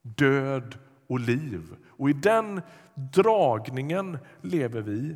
Död 0.01 0.77
och 1.07 1.19
liv. 1.19 1.75
Och 1.87 2.09
i 2.09 2.13
den 2.13 2.61
dragningen 2.93 4.17
lever 4.41 4.81
vi 4.81 5.15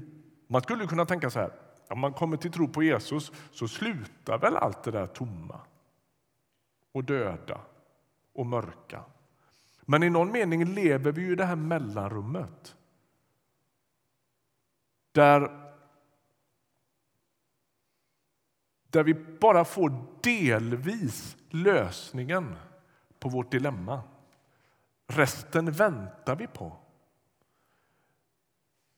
man 0.52 0.62
skulle 0.62 0.88
kunna 0.88 1.06
tänka 1.06 1.30
så 1.30 1.40
här, 1.40 1.52
om 1.90 2.00
man 2.00 2.14
kommer 2.14 2.38
till 2.38 2.52
tro 2.52 2.68
på 2.68 2.84
Jesus 2.84 3.32
så 3.52 3.68
slutar 3.68 4.38
väl 4.38 4.56
allt 4.56 4.84
det 4.84 4.92
där 4.92 5.08
tomma 5.08 5.60
och 6.92 7.04
döda 7.04 7.62
och 8.34 8.46
mörka. 8.46 9.04
Men 9.82 10.04
i 10.04 10.10
någon 10.10 10.32
mening 10.32 10.66
lever 10.66 11.12
vi 11.12 11.32
i 11.32 11.36
det 11.36 11.46
här 11.46 11.56
mellanrummet. 11.56 12.76
Där, 15.12 15.72
där 18.90 19.04
vi 19.04 19.14
bara 19.14 19.66
får 19.66 20.06
delvis 20.24 21.38
lösningen 21.50 22.56
på 23.20 23.30
vårt 23.30 23.52
dilemma. 23.52 24.02
Resten 25.08 25.72
väntar 25.72 26.36
vi 26.36 26.48
på. 26.48 26.78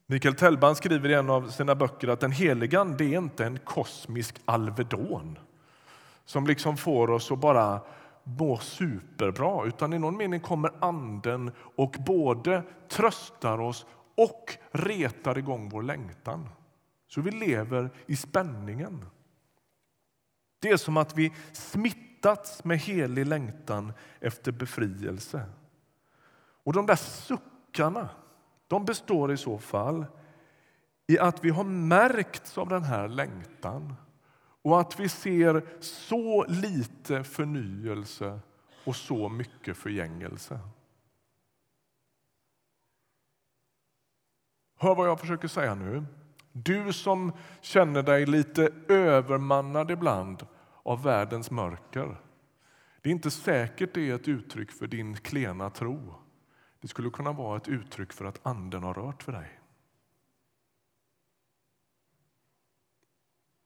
Mikael 0.06 0.36
Tellban 0.36 0.76
skriver 0.76 1.10
i 1.10 1.14
en 1.14 1.30
av 1.30 1.50
sina 1.50 1.76
böcker 1.76 2.08
att 2.08 2.20
den 2.20 2.32
heligan 2.32 2.88
Ande 2.88 3.04
är 3.04 3.18
inte 3.18 3.46
en 3.46 3.60
kosmisk 3.60 4.42
Alvedon 4.46 5.40
som 6.26 6.48
liksom 6.48 6.78
får 6.78 7.10
oss 7.10 7.32
att 7.32 7.40
bara 7.40 7.82
må 8.24 8.58
superbra, 8.58 9.66
utan 9.66 9.94
i 9.94 10.00
någon 10.00 10.18
mening 10.18 10.40
kommer 10.40 10.72
Anden 10.80 11.52
och 11.76 11.96
både 12.06 12.64
tröstar 12.90 13.60
oss 13.60 13.86
och 14.16 14.58
retar 14.72 15.38
igång 15.38 15.70
vår 15.70 15.84
längtan. 15.84 16.50
Så 17.08 17.22
vi 17.22 17.32
lever 17.32 17.90
i 18.06 18.16
spänningen. 18.16 19.06
Det 20.60 20.70
är 20.70 20.78
som 20.78 20.98
att 20.98 21.18
vi 21.18 21.34
smittats 21.52 22.64
med 22.64 22.80
helig 22.80 23.26
längtan 23.26 23.94
efter 24.20 24.52
befrielse. 24.52 25.46
Och 26.64 26.74
de 26.74 26.86
där 26.86 26.96
suckarna 26.96 28.10
de 28.68 28.86
består 28.86 29.32
i 29.32 29.38
så 29.38 29.58
fall 29.58 30.06
i 31.08 31.20
att 31.20 31.44
vi 31.44 31.50
har 31.50 31.64
märkts 31.64 32.58
av 32.58 32.70
den 32.70 32.84
här 32.84 33.08
längtan 33.08 33.96
och 34.62 34.80
att 34.82 35.00
vi 35.00 35.10
ser 35.10 35.66
så 35.80 36.46
lite 36.48 37.24
förnyelse 37.24 38.40
och 38.86 38.96
så 38.96 39.30
mycket 39.30 39.78
förgängelse. 39.78 40.60
Hör 44.82 44.96
vad 44.96 45.08
jag 45.08 45.20
försöker 45.20 45.48
säga 45.48 45.76
nu. 45.76 46.06
Du 46.52 46.94
som 46.94 47.32
känner 47.62 48.04
dig 48.04 48.26
lite 48.26 48.74
övermannad 48.88 49.92
ibland 49.92 50.48
av 50.84 51.04
världens 51.04 51.52
mörker. 51.52 52.22
Det 53.02 53.10
är 53.10 53.14
inte 53.14 53.32
säkert 53.32 53.94
det 53.94 54.10
är 54.10 54.16
ett 54.16 54.28
uttryck 54.28 54.72
för 54.72 54.88
din 54.88 55.16
klena 55.18 55.70
tro. 55.70 56.16
Det 56.80 56.88
skulle 56.88 57.10
kunna 57.10 57.32
vara 57.32 57.58
ett 57.58 57.68
uttryck 57.68 58.14
för 58.14 58.26
att 58.26 58.40
Anden 58.44 58.84
har 58.84 58.94
rört 58.94 59.24
för 59.24 59.32
dig. 59.32 59.60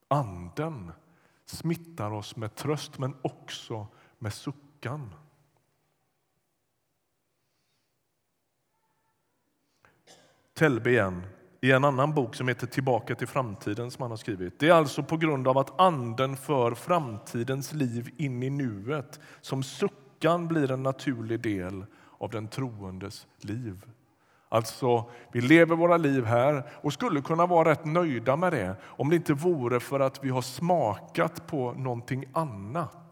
Anden 0.07 0.91
smittar 1.45 2.12
oss 2.12 2.36
med 2.36 2.55
tröst, 2.55 2.98
men 2.98 3.15
också 3.22 3.88
med 4.19 4.34
suckan. 4.34 5.15
Telbe 10.57 10.89
igen, 10.89 11.24
i 11.62 11.71
en 11.71 11.83
annan 11.83 12.13
bok 12.13 12.35
som 12.35 12.47
heter 12.47 12.67
Tillbaka 12.67 13.15
till 13.15 13.27
framtiden 13.27 13.91
som 13.91 14.01
han 14.01 14.12
har 14.12 14.17
skrivit. 14.17 14.59
Det 14.59 14.69
är 14.69 14.74
alltså 14.74 15.03
på 15.03 15.17
grund 15.17 15.47
av 15.47 15.57
att 15.57 15.79
anden 15.79 16.38
för 16.38 16.71
framtidens 16.71 17.74
liv 17.74 18.09
in 18.17 18.43
i 18.43 18.50
nuet 18.50 19.19
som 19.41 19.63
suckan 19.63 20.47
blir 20.47 20.71
en 20.71 20.83
naturlig 20.83 21.39
del 21.39 21.85
av 22.17 22.29
den 22.29 22.47
troendes 22.47 23.27
liv. 23.39 23.85
Alltså, 24.50 25.09
vi 25.31 25.41
lever 25.41 25.75
våra 25.75 25.97
liv 25.97 26.25
här 26.25 26.63
och 26.81 26.93
skulle 26.93 27.21
kunna 27.21 27.45
vara 27.45 27.71
rätt 27.71 27.85
nöjda 27.85 28.35
med 28.35 28.53
det 28.53 28.75
om 28.83 29.09
det 29.09 29.15
inte 29.15 29.33
vore 29.33 29.79
för 29.79 30.00
att 30.00 30.24
vi 30.24 30.29
har 30.29 30.41
smakat 30.41 31.47
på 31.47 31.71
någonting 31.71 32.25
annat. 32.33 33.04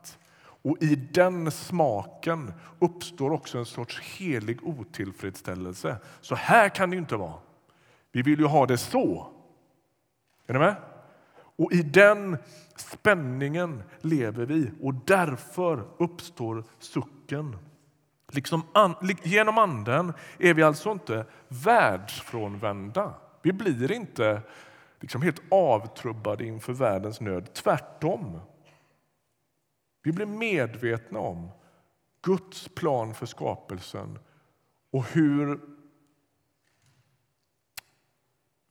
Och 0.64 0.78
i 0.84 0.96
den 0.96 1.52
smaken 1.52 2.54
uppstår 2.80 3.32
också 3.32 3.58
en 3.58 3.66
sorts 3.66 4.02
helig 4.02 4.60
otillfredsställelse. 4.64 5.98
Så 6.22 6.36
här 6.36 6.70
kan 6.70 6.90
det 6.90 6.98
inte 6.98 7.16
vara. 7.16 7.40
Vi 8.12 8.22
vill 8.22 8.40
ju 8.40 8.46
ha 8.46 8.66
det 8.66 8.78
så. 8.78 9.28
Är 10.48 10.54
ni 10.54 10.60
med? 10.60 10.76
Och 11.56 11.74
i 11.74 11.82
den 11.82 12.38
spänningen 12.76 13.84
lever 14.02 14.46
vi 14.46 14.72
och 14.82 14.94
därför 14.94 15.84
uppstår 15.98 16.64
sucken. 16.80 17.58
Liksom 18.32 18.62
an, 18.74 18.96
genom 19.24 19.58
Anden 19.58 20.14
är 20.40 20.54
vi 20.54 20.64
alltså 20.64 20.92
inte 20.92 21.26
världsfrånvända. 21.48 23.14
Vi 23.42 23.54
blir 23.54 23.92
inte 23.92 24.42
liksom 25.00 25.22
helt 25.22 25.42
avtrubbade 25.52 26.46
inför 26.46 26.74
världens 26.74 27.22
nöd. 27.22 27.54
Tvärtom. 27.54 28.40
Vi 30.04 30.12
blir 30.12 30.26
medvetna 30.26 31.20
om 31.20 31.52
Guds 32.22 32.70
plan 32.70 33.14
för 33.14 33.26
skapelsen 33.26 34.20
och 34.92 35.04
hur 35.04 35.60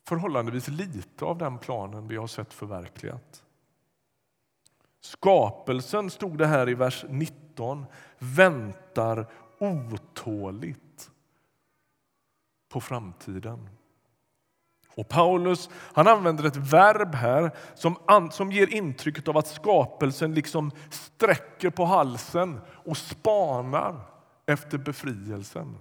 förhållandevis 0.08 0.68
lite 0.68 1.24
av 1.24 1.38
den 1.38 1.58
planen 1.58 2.08
vi 2.08 2.16
har 2.16 2.26
sett 2.26 2.52
förverkligat. 2.52 3.44
Skapelsen, 5.00 6.10
stod 6.10 6.38
det 6.38 6.46
här 6.46 6.68
i 6.68 6.74
vers 6.74 7.04
19, 7.08 7.86
väntar 8.18 9.32
otåligt 9.58 11.10
på 12.68 12.80
framtiden. 12.80 13.68
Och 14.94 15.08
Paulus 15.08 15.70
han 15.92 16.08
använder 16.08 16.44
ett 16.44 16.56
verb 16.56 17.14
här 17.14 17.50
som, 17.74 17.96
som 18.32 18.52
ger 18.52 18.74
intrycket 18.74 19.28
av 19.28 19.36
att 19.36 19.46
skapelsen 19.46 20.34
liksom 20.34 20.70
sträcker 20.90 21.70
på 21.70 21.84
halsen 21.84 22.60
och 22.68 22.96
spanar 22.96 24.00
efter 24.46 24.78
befrielsen. 24.78 25.78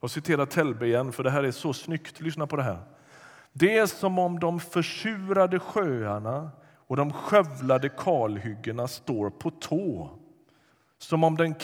Jag 0.00 0.10
citerar 0.10 0.46
Telbe 0.46 0.86
igen, 0.86 1.12
för 1.12 1.22
det 1.22 1.30
här 1.30 1.44
är 1.44 1.50
så 1.50 1.72
snyggt. 1.72 2.20
Lyssna 2.20 2.46
på 2.46 2.56
det 2.56 2.62
här. 2.62 2.78
Det 3.52 3.78
är 3.78 3.86
som 3.86 4.18
om 4.18 4.40
de 4.40 4.60
försurade 4.60 5.58
sjöarna 5.58 6.50
och 6.86 6.96
de 6.96 7.12
skövlade 7.12 7.88
kalhyggena 7.88 8.88
står 8.88 9.30
på 9.30 9.50
tå 9.50 10.10
som 10.98 11.24
om 11.24 11.36
den 11.36 11.54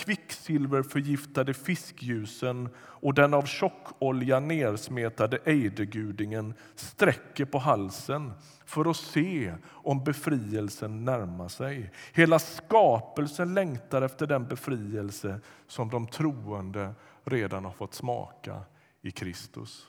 silverförgiftade 0.48 1.54
fiskljusen 1.54 2.68
och 2.78 3.14
den 3.14 3.34
av 3.34 3.42
tjockolja 3.42 4.40
nersmetade 4.40 5.38
ejdergudingen 5.44 6.54
sträcker 6.74 7.44
på 7.44 7.58
halsen 7.58 8.32
för 8.64 8.90
att 8.90 8.96
se 8.96 9.54
om 9.66 10.04
befrielsen 10.04 11.04
närmar 11.04 11.48
sig. 11.48 11.92
Hela 12.12 12.38
skapelsen 12.38 13.54
längtar 13.54 14.02
efter 14.02 14.26
den 14.26 14.48
befrielse 14.48 15.40
som 15.66 15.88
de 15.88 16.06
troende 16.06 16.94
redan 17.24 17.64
har 17.64 17.72
fått 17.72 17.94
smaka 17.94 18.60
i 19.02 19.10
Kristus. 19.10 19.86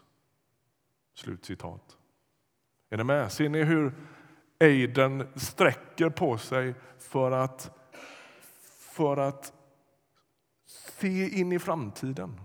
Slutcitat. 1.16 1.98
Är 2.90 2.98
ni 2.98 3.04
med? 3.04 3.32
Ser 3.32 3.50
ni 3.50 3.64
hur 3.64 3.94
ejden 4.60 5.28
sträcker 5.36 6.10
på 6.10 6.38
sig 6.38 6.74
för 6.98 7.32
att 7.32 7.76
för 9.00 9.18
att 9.18 9.54
se 10.70 11.30
in 11.40 11.52
i 11.52 11.60
framtiden. 11.60 12.42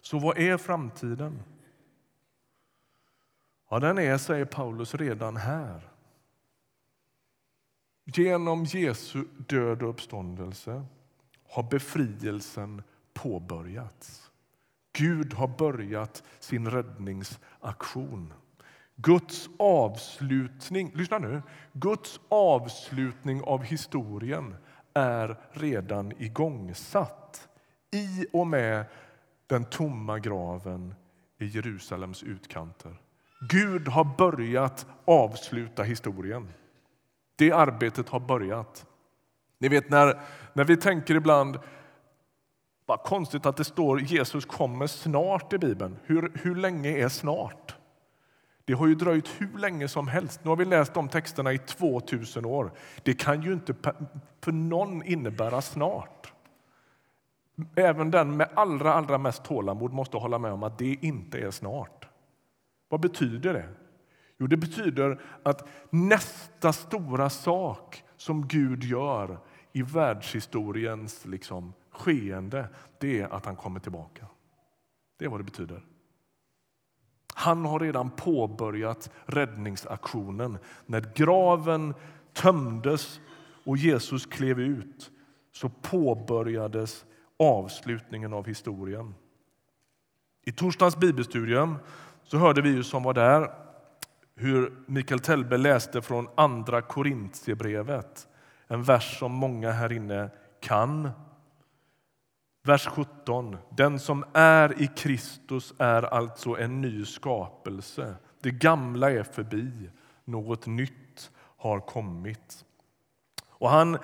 Så 0.00 0.18
vad 0.18 0.38
är 0.38 0.56
framtiden? 0.56 1.42
Ja, 3.68 3.78
den 3.78 3.98
är, 3.98 4.18
säger 4.18 4.44
Paulus, 4.44 4.94
redan 4.94 5.36
här. 5.36 5.88
Genom 8.04 8.64
Jesu 8.64 9.24
död 9.36 9.82
och 9.82 9.90
uppståndelse 9.90 10.86
har 11.48 11.62
befrielsen 11.62 12.82
påbörjats. 13.14 14.30
Gud 14.92 15.34
har 15.34 15.48
börjat 15.48 16.22
sin 16.38 16.70
räddningsaktion. 16.70 18.32
Guds 18.96 19.48
avslutning, 19.58 20.92
lyssna 20.94 21.18
nu, 21.18 21.42
Guds 21.72 22.20
avslutning 22.28 23.42
av 23.42 23.62
historien 23.62 24.56
är 24.94 25.36
redan 25.50 26.12
igångsatt 26.18 27.48
i 27.90 28.26
och 28.32 28.46
med 28.46 28.84
den 29.46 29.64
tomma 29.64 30.18
graven 30.18 30.94
i 31.38 31.46
Jerusalems 31.46 32.22
utkanter. 32.22 33.00
Gud 33.48 33.88
har 33.88 34.04
börjat 34.18 34.86
avsluta 35.04 35.82
historien. 35.82 36.48
Det 37.36 37.52
arbetet 37.52 38.08
har 38.08 38.20
börjat. 38.20 38.86
Ni 39.58 39.68
vet 39.68 39.90
när, 39.90 40.20
när 40.52 40.64
vi 40.64 40.76
tänker 40.76 41.14
ibland 41.14 41.58
vad 42.86 43.02
konstigt 43.02 43.46
att 43.46 43.56
det 43.56 43.64
står 43.64 44.00
Jesus 44.00 44.44
kommer 44.44 44.86
snart 44.86 45.52
i 45.52 45.58
Bibeln. 45.58 45.98
Hur, 46.04 46.32
hur 46.34 46.54
länge 46.54 46.90
är 46.90 47.08
snart? 47.08 47.76
Det 48.72 48.76
har 48.76 48.86
ju 48.86 48.94
dröjt 48.94 49.28
hur 49.38 49.58
länge 49.58 49.88
som 49.88 50.08
helst. 50.08 50.40
Nu 50.44 50.48
har 50.48 50.56
vi 50.56 50.64
läst 50.64 50.94
de 50.94 51.08
texterna 51.08 51.52
i 51.52 51.58
2000 51.58 52.44
år. 52.44 52.72
Det 53.02 53.14
kan 53.14 53.42
ju 53.42 53.52
inte 53.52 53.74
för 54.40 54.52
någon 54.52 55.02
innebära 55.02 55.62
snart. 55.62 56.32
Även 57.76 58.10
den 58.10 58.36
med 58.36 58.48
allra, 58.54 58.94
allra 58.94 59.18
mest 59.18 59.44
tålamod 59.44 59.92
måste 59.92 60.16
hålla 60.16 60.38
med 60.38 60.52
om 60.52 60.62
att 60.62 60.78
det 60.78 60.96
inte 61.00 61.38
är 61.38 61.50
snart. 61.50 62.08
Vad 62.88 63.00
betyder 63.00 63.54
det? 63.54 63.68
Jo, 64.38 64.46
det 64.46 64.56
betyder 64.56 65.20
att 65.42 65.68
nästa 65.90 66.72
stora 66.72 67.30
sak 67.30 68.04
som 68.16 68.48
Gud 68.48 68.84
gör 68.84 69.38
i 69.72 69.82
världshistoriens 69.82 71.26
liksom, 71.26 71.72
skeende, 71.90 72.68
det 72.98 73.20
är 73.20 73.34
att 73.34 73.46
han 73.46 73.56
kommer 73.56 73.80
tillbaka. 73.80 74.26
Det 75.18 75.24
är 75.24 75.28
vad 75.28 75.40
det 75.40 75.44
betyder. 75.44 75.82
Han 77.42 77.64
har 77.64 77.80
redan 77.80 78.10
påbörjat 78.10 79.10
räddningsaktionen. 79.26 80.58
När 80.86 81.12
graven 81.14 81.94
tömdes 82.32 83.20
och 83.64 83.76
Jesus 83.76 84.26
klev 84.26 84.60
ut 84.60 85.10
så 85.52 85.68
påbörjades 85.68 87.04
avslutningen 87.38 88.32
av 88.32 88.46
historien. 88.46 89.14
I 90.44 90.52
torsdagens 90.52 90.96
bibelstudium 90.96 91.78
så 92.24 92.38
hörde 92.38 92.62
vi 92.62 92.68
ju 92.68 92.82
som 92.82 93.02
var 93.02 93.14
där 93.14 93.50
hur 94.34 94.72
Mikael 94.86 95.20
Telbe 95.20 95.56
läste 95.56 96.02
från 96.02 96.28
Andra 96.34 96.82
Korintierbrevet. 96.82 98.28
En 98.66 98.82
vers 98.82 99.18
som 99.18 99.32
många 99.32 99.70
här 99.70 99.92
inne 99.92 100.30
kan 100.60 101.10
Vers 102.64 102.86
17. 102.86 103.56
Den 103.70 103.98
som 103.98 104.24
är 104.32 104.82
i 104.82 104.86
Kristus 104.86 105.74
är 105.78 106.02
alltså 106.02 106.58
en 106.58 106.80
ny 106.80 107.04
skapelse. 107.04 108.14
Det 108.40 108.50
gamla 108.50 109.10
är 109.10 109.22
förbi, 109.22 109.90
något 110.24 110.66
nytt 110.66 111.30
har 111.56 111.80
kommit. 111.80 112.64
Och 113.48 113.70
Han 113.70 113.98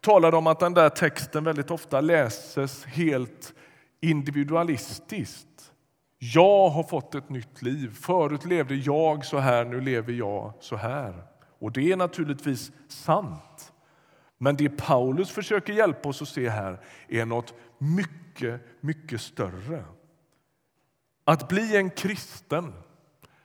talade 0.00 0.36
om 0.36 0.46
att 0.46 0.60
den 0.60 0.74
där 0.74 0.88
texten 0.88 1.44
väldigt 1.44 1.70
ofta 1.70 2.00
läses 2.00 2.84
helt 2.84 3.54
individualistiskt. 4.00 5.72
Jag 6.18 6.68
har 6.68 6.82
fått 6.82 7.14
ett 7.14 7.28
nytt 7.28 7.62
liv. 7.62 7.94
Förut 8.00 8.44
levde 8.44 8.74
jag 8.74 9.24
så 9.24 9.38
här, 9.38 9.64
nu 9.64 9.80
lever 9.80 10.12
jag 10.12 10.52
så 10.60 10.76
här. 10.76 11.22
Och 11.58 11.72
det 11.72 11.92
är 11.92 11.96
naturligtvis 11.96 12.72
sant. 12.88 13.72
Men 14.38 14.56
det 14.56 14.68
Paulus 14.68 15.30
försöker 15.30 15.72
hjälpa 15.72 16.08
oss 16.08 16.22
att 16.22 16.28
se 16.28 16.48
här 16.48 16.80
är 17.08 17.24
något 17.24 17.54
mycket, 17.78 18.60
mycket 18.80 19.20
större. 19.20 19.84
Att 21.24 21.48
bli 21.48 21.76
en 21.76 21.90
kristen 21.90 22.72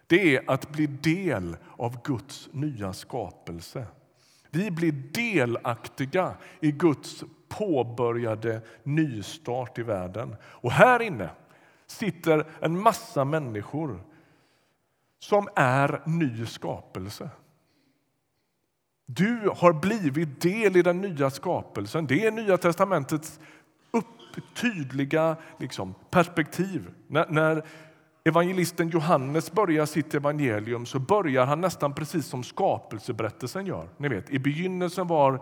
det 0.08 0.36
är 0.36 0.44
att 0.48 0.70
bli 0.72 0.88
del 0.88 1.58
av 1.78 2.02
Guds 2.04 2.50
nya 2.52 2.94
skapelse. 2.94 3.86
Vi 4.50 4.72
blir 4.72 4.92
delaktiga 4.92 6.36
i 6.60 6.72
Guds 6.72 7.24
påbörjade 7.50 8.62
nystart 8.84 9.80
i 9.80 9.84
världen. 9.84 10.36
Och 10.44 10.72
här 10.72 11.02
inne 11.02 11.30
sitter 11.88 12.48
en 12.62 12.80
massa 12.80 13.26
människor 13.26 14.04
som 15.20 15.48
är 15.56 16.02
ny 16.06 16.46
skapelse. 16.46 17.30
Du 19.06 19.50
har 19.56 19.74
blivit 19.74 20.42
del 20.42 20.78
i 20.78 20.82
den 20.82 21.02
nya 21.02 21.30
skapelsen. 21.30 22.08
Det 22.08 22.26
är 22.26 22.32
Nya 22.32 22.58
testamentets 22.58 23.40
upp, 23.92 24.06
tydliga 24.56 25.36
liksom, 25.60 25.94
perspektiv. 26.10 26.90
När, 27.08 27.28
när 27.30 27.64
evangelisten 28.24 28.90
Johannes 28.90 29.52
börjar 29.52 29.86
sitt 29.86 30.14
evangelium 30.14 30.86
så 30.86 31.00
börjar 31.00 31.46
han 31.46 31.62
nästan 31.62 31.94
precis 31.94 32.26
som 32.26 32.44
skapelseberättelsen 32.44 33.66
gör. 33.66 33.90
Ni 33.98 34.08
vet, 34.08 34.30
I 34.30 34.40
begynnelsen 34.40 35.08
var 35.08 35.42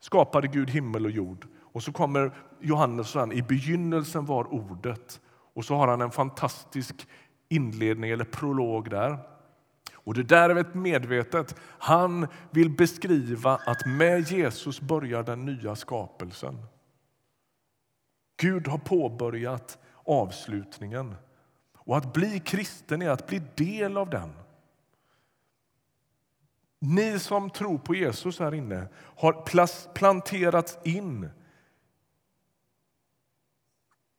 skapade 0.00 0.48
Gud 0.48 0.70
himmel 0.70 1.04
och 1.04 1.10
jord. 1.10 1.46
Och 1.72 1.82
så 1.82 1.92
kommer 1.92 2.32
Johannes 2.60 3.14
och 3.14 3.20
han, 3.20 3.32
i 3.32 3.42
begynnelsen 3.42 4.26
var 4.26 4.54
ordet. 4.54 5.20
Och 5.54 5.64
så 5.64 5.74
har 5.74 5.88
han 5.88 6.00
en 6.00 6.10
fantastisk 6.10 7.06
inledning 7.48 8.10
eller 8.10 8.24
prolog 8.24 8.90
där. 8.90 9.18
Och 10.04 10.14
det 10.14 10.22
där 10.22 10.50
är 10.50 10.56
ett 10.56 10.74
medvetet. 10.74 11.56
Han 11.62 12.26
vill 12.50 12.70
beskriva 12.70 13.60
att 13.66 13.86
med 13.86 14.30
Jesus 14.30 14.80
börjar 14.80 15.22
den 15.22 15.44
nya 15.44 15.76
skapelsen. 15.76 16.58
Gud 18.36 18.68
har 18.68 18.78
påbörjat 18.78 19.78
avslutningen. 20.04 21.14
Och 21.74 21.96
att 21.96 22.12
bli 22.12 22.40
kristen 22.40 23.02
är 23.02 23.10
att 23.10 23.26
bli 23.26 23.42
del 23.54 23.96
av 23.96 24.10
den. 24.10 24.32
Ni 26.78 27.18
som 27.18 27.50
tror 27.50 27.78
på 27.78 27.94
Jesus 27.94 28.38
här 28.38 28.54
inne 28.54 28.88
har 28.94 29.32
planterats 29.94 30.78
in. 30.84 31.30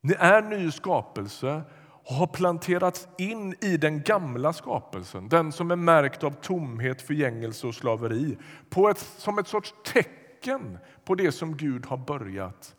Ni 0.02 0.14
är 0.20 0.42
ny 0.42 0.72
skapelse 0.72 1.62
och 2.04 2.16
har 2.16 2.28
planterats 2.28 3.08
in 3.18 3.56
i 3.62 3.78
den 3.78 4.02
gamla 4.02 4.54
skapelsen, 4.54 5.30
den 5.30 5.52
som 5.52 5.72
är 5.72 5.76
märkt 5.76 6.24
av 6.24 6.32
tomhet, 6.32 7.02
förgängelse 7.02 7.68
och 7.68 7.76
slaveri, 7.76 8.38
på 8.70 8.90
ett, 8.90 8.98
som 8.98 9.40
ett 9.40 9.48
sorts 9.48 9.74
tecken 9.84 10.78
på 11.06 11.16
det 11.16 11.32
som 11.32 11.58
Gud 11.58 11.86
har 11.86 11.98
börjat 11.98 12.76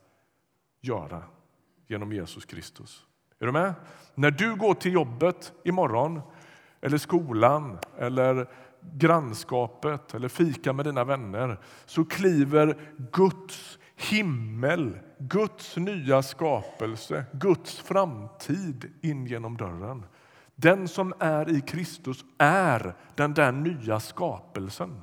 göra 0.80 1.22
genom 1.86 2.12
Jesus 2.12 2.44
Kristus. 2.44 3.04
Är 3.40 3.46
du 3.46 3.52
med? 3.52 3.74
När 4.14 4.30
du 4.30 4.54
går 4.56 4.74
till 4.74 4.92
jobbet 4.92 5.52
imorgon, 5.64 6.20
eller 6.80 6.98
skolan 6.98 7.78
eller 7.98 8.48
grannskapet 8.80 10.14
eller 10.14 10.28
fika 10.28 10.72
med 10.72 10.84
dina 10.84 11.04
vänner 11.04 11.58
så 11.86 12.04
kliver 12.04 12.78
Guds 13.12 13.78
himmel, 14.10 14.98
Guds 15.18 15.76
nya 15.76 16.22
skapelse, 16.22 17.24
Guds 17.32 17.78
framtid 17.78 18.92
in 19.00 19.26
genom 19.26 19.56
dörren. 19.56 20.06
Den 20.54 20.88
som 20.88 21.12
är 21.18 21.56
i 21.56 21.60
Kristus 21.60 22.24
är 22.38 22.94
den 23.14 23.34
där 23.34 23.52
nya 23.52 24.00
skapelsen. 24.00 25.02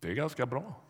Det 0.00 0.08
är 0.08 0.14
ganska 0.14 0.46
bra. 0.46 0.89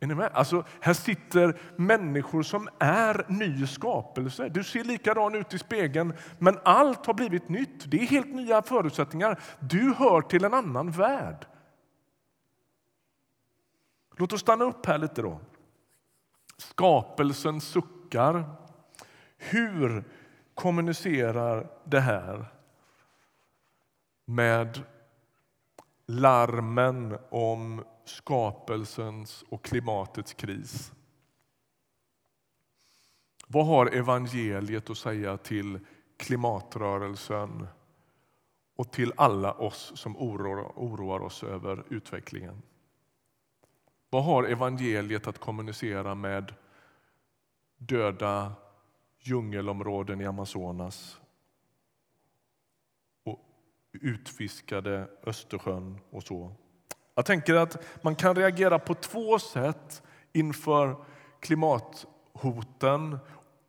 Är 0.00 0.06
ni 0.06 0.14
med? 0.14 0.30
Alltså, 0.32 0.64
här 0.80 0.94
sitter 0.94 1.60
människor 1.76 2.42
som 2.42 2.68
är 2.78 3.26
ny 3.28 3.66
skapelse. 3.66 4.48
Du 4.48 4.64
ser 4.64 4.84
likadan 4.84 5.34
ut 5.34 5.54
i 5.54 5.58
spegeln, 5.58 6.12
men 6.38 6.58
allt 6.64 7.06
har 7.06 7.14
blivit 7.14 7.48
nytt. 7.48 7.90
Det 7.90 7.96
är 7.96 8.06
helt 8.06 8.34
nya 8.34 8.62
förutsättningar. 8.62 9.40
Du 9.60 9.94
hör 9.94 10.20
till 10.20 10.44
en 10.44 10.54
annan 10.54 10.90
värld. 10.90 11.46
Låt 14.16 14.32
oss 14.32 14.40
stanna 14.40 14.64
upp 14.64 14.86
här 14.86 14.98
lite. 14.98 15.22
då. 15.22 15.40
Skapelsen 16.56 17.60
suckar. 17.60 18.44
Hur 19.36 20.04
kommunicerar 20.54 21.70
det 21.84 22.00
här 22.00 22.44
med 24.24 24.82
larmen 26.06 27.18
om 27.30 27.84
skapelsens 28.08 29.44
och 29.48 29.64
klimatets 29.64 30.34
kris. 30.34 30.92
Vad 33.46 33.66
har 33.66 33.86
evangeliet 33.86 34.90
att 34.90 34.98
säga 34.98 35.36
till 35.36 35.78
klimatrörelsen 36.16 37.66
och 38.76 38.92
till 38.92 39.12
alla 39.16 39.52
oss 39.52 39.92
som 39.94 40.16
oroar, 40.16 41.20
oss 41.20 41.42
över 41.42 41.84
utvecklingen? 41.88 42.62
Vad 44.10 44.24
har 44.24 44.44
evangeliet 44.44 45.26
att 45.26 45.38
kommunicera 45.38 46.14
med 46.14 46.54
döda 47.76 48.52
djungelområden 49.18 50.20
i 50.20 50.26
Amazonas 50.26 51.20
och 53.24 53.40
utfiskade 53.92 55.08
Östersjön 55.22 55.98
och 56.10 56.22
så? 56.22 56.52
Jag 57.18 57.24
tänker 57.24 57.54
att 57.54 57.84
man 58.02 58.14
kan 58.14 58.34
reagera 58.34 58.78
på 58.78 58.94
två 58.94 59.38
sätt 59.38 60.02
inför 60.32 60.96
klimathoten 61.40 63.18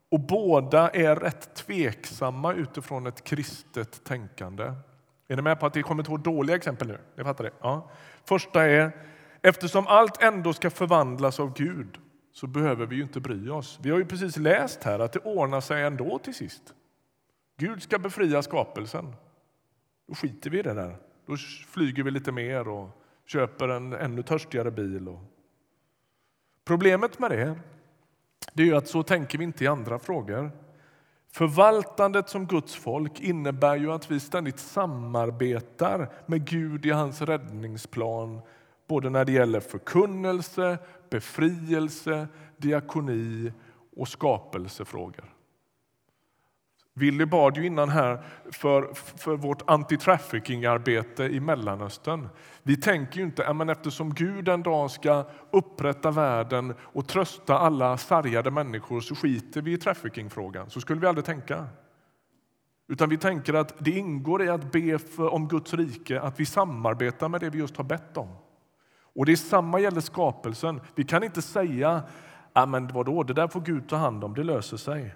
och 0.10 0.20
båda 0.20 0.90
är 0.90 1.16
rätt 1.16 1.56
tveksamma 1.56 2.54
utifrån 2.54 3.08
ett 3.08 3.24
kristet 3.24 4.04
tänkande. 4.04 4.74
Är 5.28 5.36
ni 5.36 5.42
med 5.42 5.60
på 5.60 5.66
att 5.66 5.74
det 5.74 5.84
kommer 5.84 6.04
två 6.04 6.18
dåliga 6.18 6.56
exempel 6.56 6.88
nu? 6.88 6.98
Ni 7.18 7.24
fattar 7.24 7.44
det? 7.44 7.52
Ja. 7.62 7.90
Första 8.24 8.66
är, 8.66 8.92
eftersom 9.42 9.88
allt 9.88 10.24
ändå 10.24 10.54
ska 10.54 10.70
förvandlas 10.70 11.40
av 11.40 11.54
Gud 11.54 11.98
så 12.34 12.48
behöver 12.48 12.86
vi 12.86 12.96
ju 12.96 13.02
inte 13.02 13.20
bry 13.20 13.50
oss. 13.50 13.80
Vi 13.82 13.90
har 13.90 13.98
ju 13.98 14.06
precis 14.06 14.38
läst 14.38 14.84
här 14.84 15.00
att 15.00 15.14
det 15.14 15.20
ordnar 15.20 15.62
sig 15.62 15.84
ändå 15.84 16.20
till 16.20 16.36
sist. 16.36 16.74
Gud 17.58 17.84
ska 17.84 18.00
befria 18.00 18.42
skapelsen. 18.42 19.16
Då 20.08 20.16
skiter 20.16 20.50
vi 20.50 20.60
i 20.60 20.62
det 20.62 20.74
där. 20.74 20.98
Då 21.26 21.38
flyger 21.68 22.04
vi 22.04 22.12
lite 22.12 22.32
mer 22.32 22.68
och 22.68 22.99
köper 23.32 23.68
en 23.68 23.94
ännu 23.94 24.24
törstigare 24.24 24.72
bil. 24.72 25.18
Problemet 26.66 27.20
med 27.20 27.32
det, 27.32 27.60
det 28.54 28.70
är 28.70 28.76
att 28.76 28.88
så 28.88 29.04
tänker 29.04 29.38
vi 29.38 29.44
inte 29.44 29.64
i 29.64 29.68
andra 29.68 30.00
frågor. 30.00 30.52
Förvaltandet 31.32 32.30
som 32.30 32.46
Guds 32.46 32.76
folk 32.76 33.20
innebär 33.20 33.76
ju 33.76 33.92
att 33.92 34.12
vi 34.12 34.20
ständigt 34.20 34.60
samarbetar 34.60 36.12
med 36.26 36.46
Gud 36.46 36.86
i 36.86 36.90
hans 36.90 37.22
räddningsplan 37.22 38.42
både 38.88 39.10
när 39.10 39.26
det 39.26 39.32
gäller 39.32 39.60
förkunnelse, 39.60 40.78
befrielse, 41.10 42.28
diakoni 42.58 43.54
och 43.96 44.08
skapelsefrågor. 44.08 45.34
Willy 46.94 47.26
bad 47.26 47.58
ju 47.58 47.66
innan 47.66 47.90
här 47.90 48.24
för, 48.52 48.94
för 48.94 49.36
vårt 49.36 49.62
anti-trafficking-arbete 49.62 51.24
i 51.24 51.40
Mellanöstern. 51.40 52.28
Vi 52.64 52.78
tänker 52.78 53.18
ju 53.18 53.24
inte 53.24 53.48
att 53.48 53.70
eftersom 53.70 54.14
Gud 54.14 54.48
en 54.48 54.64
dag 54.64 54.92
ska 54.92 55.26
upprätta 55.52 56.12
världen 56.12 56.74
och 56.82 57.08
trösta 57.08 57.60
alla 57.60 57.98
sargade 57.98 58.52
människor 58.52 59.02
så 59.02 59.16
skiter 59.16 59.62
vi 59.62 59.74
i 59.74 59.78
trafficking-frågan. 59.78 60.70
Så 60.70 60.82
skulle 60.82 61.00
vi 61.00 61.08
aldrig 61.08 61.26
tänka. 61.26 61.66
Utan 62.88 63.10
vi 63.10 63.18
tänker 63.18 63.54
att 63.54 63.74
det 63.80 63.92
ingår 63.92 64.44
i 64.44 64.50
att 64.50 64.72
be 64.72 65.00
för, 65.00 65.34
om 65.34 65.48
Guds 65.48 65.74
rike 65.74 66.22
att 66.22 66.40
vi 66.40 66.46
samarbetar 66.46 67.30
med 67.30 67.42
det 67.42 67.50
vi 67.50 67.60
just 67.60 67.78
har 67.78 67.84
bett 67.84 68.18
om. 68.18 68.30
Och 69.16 69.26
det 69.26 69.32
är 69.32 69.36
samma 69.36 69.80
gäller 69.80 70.02
skapelsen. 70.02 70.82
Vi 70.96 71.04
kan 71.04 71.24
inte 71.24 71.42
säga 71.42 72.04
att 72.54 72.92
vadå, 72.92 73.24
det 73.24 73.34
där 73.34 73.48
får 73.48 73.62
Gud 73.62 73.90
ta 73.90 73.96
hand 73.96 74.24
om, 74.24 74.34
det 74.34 74.44
löser 74.44 74.78
sig. 74.78 75.16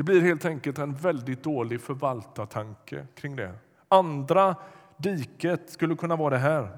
Det 0.00 0.04
blir 0.04 0.20
helt 0.20 0.44
enkelt 0.44 0.78
en 0.78 0.94
väldigt 0.94 1.42
dålig 1.42 1.80
förvaltartanke 1.80 3.06
kring 3.14 3.36
det. 3.36 3.54
Andra 3.88 4.56
diket 4.96 5.70
skulle 5.70 5.96
kunna 5.96 6.16
vara 6.16 6.30
det 6.30 6.38
här. 6.38 6.76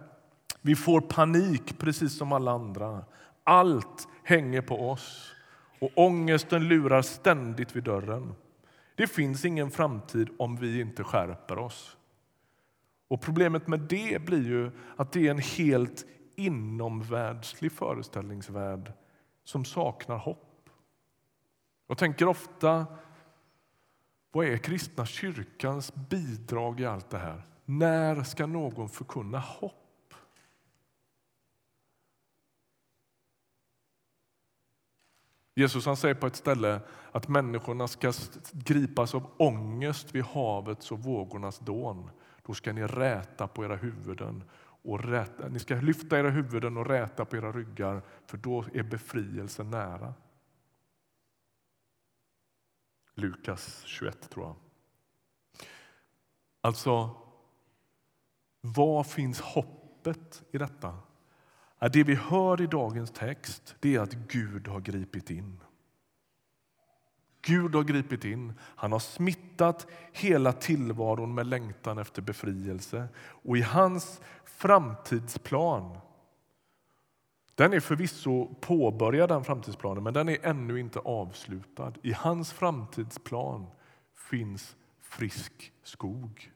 Vi 0.61 0.77
får 0.77 1.01
panik 1.01 1.79
precis 1.79 2.19
som 2.19 2.33
alla 2.33 2.53
andra. 2.53 3.05
Allt 3.45 4.09
hänger 4.23 4.63
på 4.63 4.91
oss 4.91 5.33
och 5.79 5.91
ångesten 5.95 6.69
lurar 6.69 7.03
ständigt 7.03 7.77
vid 7.77 7.85
dörren. 7.85 8.35
Det 8.95 9.07
finns 9.07 9.45
ingen 9.45 9.71
framtid 9.71 10.29
om 10.39 10.57
vi 10.57 10.81
inte 10.81 11.05
skärper 11.05 11.59
oss. 11.59 11.97
Och 13.09 13.21
Problemet 13.21 13.67
med 13.67 13.81
det 13.81 14.25
blir 14.25 14.47
ju 14.47 14.71
att 14.97 15.13
det 15.13 15.27
är 15.27 15.31
en 15.31 15.39
helt 15.39 16.07
inomvärldslig 16.37 17.73
föreställningsvärld 17.73 18.93
som 19.45 19.65
saknar 19.65 20.19
hopp. 20.19 20.49
Jag 21.87 21.99
tänker 21.99 22.29
ofta 22.29 22.87
vad 24.33 24.47
är 24.47 24.57
kristna 24.57 25.07
kyrkans 25.07 25.95
bidrag 25.95 26.81
i 26.81 26.87
allt 26.87 27.11
det 27.11 27.19
här? 27.19 27.43
När 27.65 28.23
ska 28.23 28.47
någon 28.47 28.89
förkunna 28.89 29.39
hopp? 29.39 30.15
Jesus 35.55 35.87
han 35.87 35.97
säger 35.97 36.15
på 36.15 36.27
ett 36.27 36.37
ställe 36.37 36.81
att 37.13 37.29
människorna 37.29 37.89
ska 37.89 38.13
gripas 38.53 39.15
av 39.15 39.31
ångest 39.37 40.15
vid 40.15 40.25
havets 40.25 40.93
och 40.93 40.99
vågornas 40.99 41.59
dån. 41.59 42.11
Då 42.43 42.55
ska 42.55 42.73
ni 42.73 42.87
räta 42.87 43.49
på 43.49 43.65
era 43.65 43.77
huvuden 43.77 44.45
och 44.83 45.05
räta, 45.05 45.49
ni 45.49 45.59
ska 45.59 45.75
lyfta 45.75 46.19
era 46.19 46.31
huvuden 46.31 46.77
och 46.77 46.87
räta 46.87 47.25
på 47.25 47.37
era 47.37 47.53
ryggar, 47.53 48.03
för 48.27 48.37
då 48.37 48.65
är 48.75 48.83
befrielsen 48.83 49.71
nära. 49.71 50.15
Lukas 53.15 53.83
21, 53.87 54.31
tror 54.31 54.47
jag. 54.47 54.57
Alltså, 56.61 57.11
var 58.61 59.05
finns 59.05 59.41
hoppet 59.41 60.43
i 60.51 60.59
detta? 60.59 60.99
Det 61.93 62.05
vi 62.05 62.15
hör 62.15 62.61
i 62.61 62.67
dagens 62.67 63.11
text 63.11 63.77
det 63.81 63.95
är 63.95 64.01
att 64.01 64.13
Gud 64.13 64.69
har 64.69 64.81
gripit 64.81 65.31
in. 65.31 65.61
Gud 67.43 67.75
har 67.75 67.83
gripit 67.83 68.25
in. 68.25 68.53
Han 68.61 68.93
har 68.93 68.99
smittat 68.99 69.87
hela 70.13 70.53
tillvaron 70.53 71.35
med 71.35 71.47
längtan 71.47 71.99
efter 71.99 72.23
befrielse. 72.23 73.09
Och 73.17 73.57
i 73.57 73.61
hans 73.61 74.21
framtidsplan 74.45 75.99
den 77.55 77.73
är 77.73 77.81
förvisso 77.81 78.55
påbörjad, 78.61 79.29
den 79.29 79.45
framtidsplanen, 79.45 80.03
men 80.03 80.15
den 80.15 80.29
är 80.29 80.47
ännu 80.47 80.81
inte 80.81 80.99
avslutad. 80.99 81.93
I 82.03 82.13
hans 82.13 82.53
framtidsplan 82.53 83.67
finns 84.15 84.77
frisk 85.01 85.73
skog. 85.83 86.53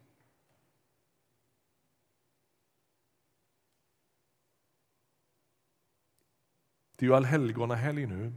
Det 6.97 7.07
är 7.07 7.09
ju 7.09 7.15
allhelgonahelg 7.15 8.07
nu. 8.07 8.33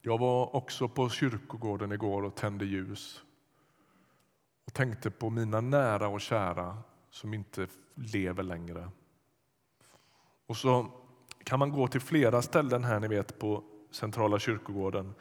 Jag 0.00 0.18
var 0.18 0.56
också 0.56 0.88
på 0.88 1.08
kyrkogården 1.08 1.92
igår 1.92 2.22
och 2.22 2.34
tände 2.34 2.64
ljus 2.64 3.24
och 4.64 4.74
tänkte 4.74 5.10
på 5.10 5.30
mina 5.30 5.60
nära 5.60 6.08
och 6.08 6.20
kära 6.20 6.82
som 7.10 7.34
inte 7.34 7.66
lever 7.94 8.42
längre. 8.42 8.90
Och 10.46 10.56
så 10.56 10.90
kan 11.44 11.58
man 11.58 11.70
gå 11.70 11.88
till 11.88 12.00
flera 12.00 12.42
ställen 12.42 12.84
här 12.84 13.00
ni 13.00 13.08
vet 13.08 13.38
på 13.38 13.64
centrala 13.90 14.38
kyrkogården 14.38 15.14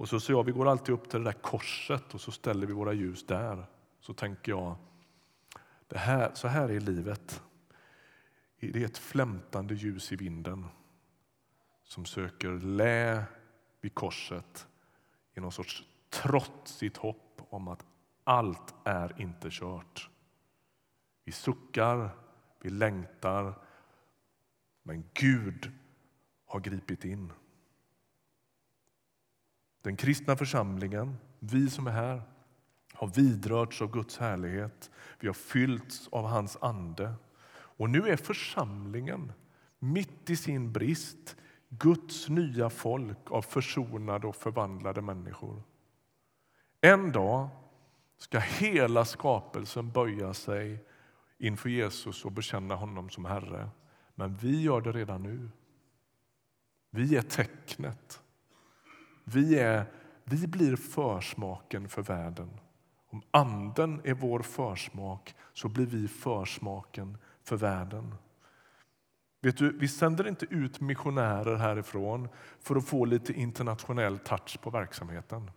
och 0.00 0.08
så 0.08 0.20
säger 0.20 0.38
jag, 0.38 0.44
vi 0.44 0.52
går 0.52 0.68
alltid 0.68 0.94
upp 0.94 1.08
till 1.08 1.18
det 1.18 1.24
där 1.24 1.32
korset 1.32 2.14
och 2.14 2.20
så 2.20 2.32
ställer 2.32 2.66
vi 2.66 2.72
våra 2.72 2.92
ljus 2.92 3.26
där. 3.26 3.66
Så 4.00 4.14
tänker 4.14 4.52
jag, 4.52 4.76
det 5.88 5.98
här, 5.98 6.30
så 6.34 6.48
här 6.48 6.68
är 6.68 6.80
livet. 6.80 7.42
Det 8.60 8.82
är 8.82 8.84
ett 8.84 8.98
flämtande 8.98 9.74
ljus 9.74 10.12
i 10.12 10.16
vinden 10.16 10.66
som 11.84 12.04
söker 12.04 12.50
lä 12.50 13.24
vid 13.80 13.94
korset 13.94 14.66
i 15.34 15.40
någon 15.40 15.52
sorts 15.52 15.84
trotsigt 16.10 16.96
hopp 16.96 17.42
om 17.50 17.68
att 17.68 17.86
allt 18.24 18.74
är 18.84 19.20
inte 19.20 19.48
kört. 19.50 20.09
Vi 21.30 21.34
suckar, 21.34 22.10
vi 22.60 22.70
längtar, 22.70 23.54
men 24.82 25.04
Gud 25.14 25.72
har 26.46 26.60
gripit 26.60 27.04
in. 27.04 27.32
Den 29.82 29.96
kristna 29.96 30.36
församlingen, 30.36 31.16
vi 31.38 31.70
som 31.70 31.86
är 31.86 31.90
här, 31.90 32.22
har 32.92 33.06
vidrörts 33.06 33.82
av 33.82 33.90
Guds 33.90 34.18
härlighet. 34.18 34.90
Vi 35.20 35.26
har 35.26 35.34
fyllts 35.34 36.08
av 36.08 36.24
hans 36.24 36.56
ande. 36.60 37.14
Och 37.52 37.90
nu 37.90 38.08
är 38.08 38.16
församlingen 38.16 39.32
mitt 39.78 40.30
i 40.30 40.36
sin 40.36 40.72
brist 40.72 41.36
Guds 41.68 42.28
nya 42.28 42.70
folk 42.70 43.30
av 43.30 43.42
försonade 43.42 44.26
och 44.26 44.36
förvandlade 44.36 45.00
människor. 45.00 45.62
En 46.80 47.12
dag 47.12 47.48
ska 48.18 48.38
hela 48.38 49.04
skapelsen 49.04 49.90
böja 49.90 50.34
sig 50.34 50.84
inför 51.40 51.68
Jesus 51.68 52.24
och 52.24 52.32
bekänna 52.32 52.74
honom 52.74 53.10
som 53.10 53.24
Herre. 53.24 53.70
Men 54.14 54.34
vi 54.34 54.62
gör 54.62 54.80
det 54.80 54.92
redan 54.92 55.22
nu. 55.22 55.50
Vi 56.90 57.16
är 57.16 57.22
tecknet. 57.22 58.22
Vi, 59.24 59.58
är, 59.58 59.84
vi 60.24 60.46
blir 60.46 60.76
försmaken 60.76 61.88
för 61.88 62.02
världen. 62.02 62.50
Om 63.10 63.22
Anden 63.30 64.00
är 64.04 64.14
vår 64.14 64.40
försmak 64.40 65.34
så 65.52 65.68
blir 65.68 65.86
vi 65.86 66.08
försmaken 66.08 67.18
för 67.42 67.56
världen. 67.56 68.14
Vet 69.40 69.56
du, 69.56 69.78
vi 69.78 69.88
sänder 69.88 70.28
inte 70.28 70.46
ut 70.50 70.80
missionärer 70.80 71.56
härifrån 71.56 72.28
för 72.60 72.76
att 72.76 72.88
få 72.88 73.04
lite 73.04 73.32
internationell 73.32 74.18
touch 74.18 74.60
på 74.60 74.70
verksamheten. 74.70 75.50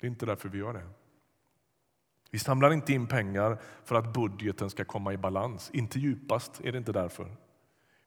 Det 0.00 0.06
är 0.06 0.10
inte 0.10 0.26
därför 0.26 0.48
vi 0.48 0.58
gör 0.58 0.72
det. 0.72 0.86
Vi 2.30 2.38
samlar 2.38 2.72
inte 2.72 2.92
in 2.92 3.06
pengar 3.06 3.58
för 3.84 3.94
att 3.94 4.12
budgeten 4.12 4.70
ska 4.70 4.84
komma 4.84 5.12
i 5.12 5.16
balans. 5.16 5.70
Inte 5.72 5.98
djupast 5.98 6.60
är 6.64 6.72
det 6.72 6.78
inte 6.78 6.92
därför. 6.92 7.36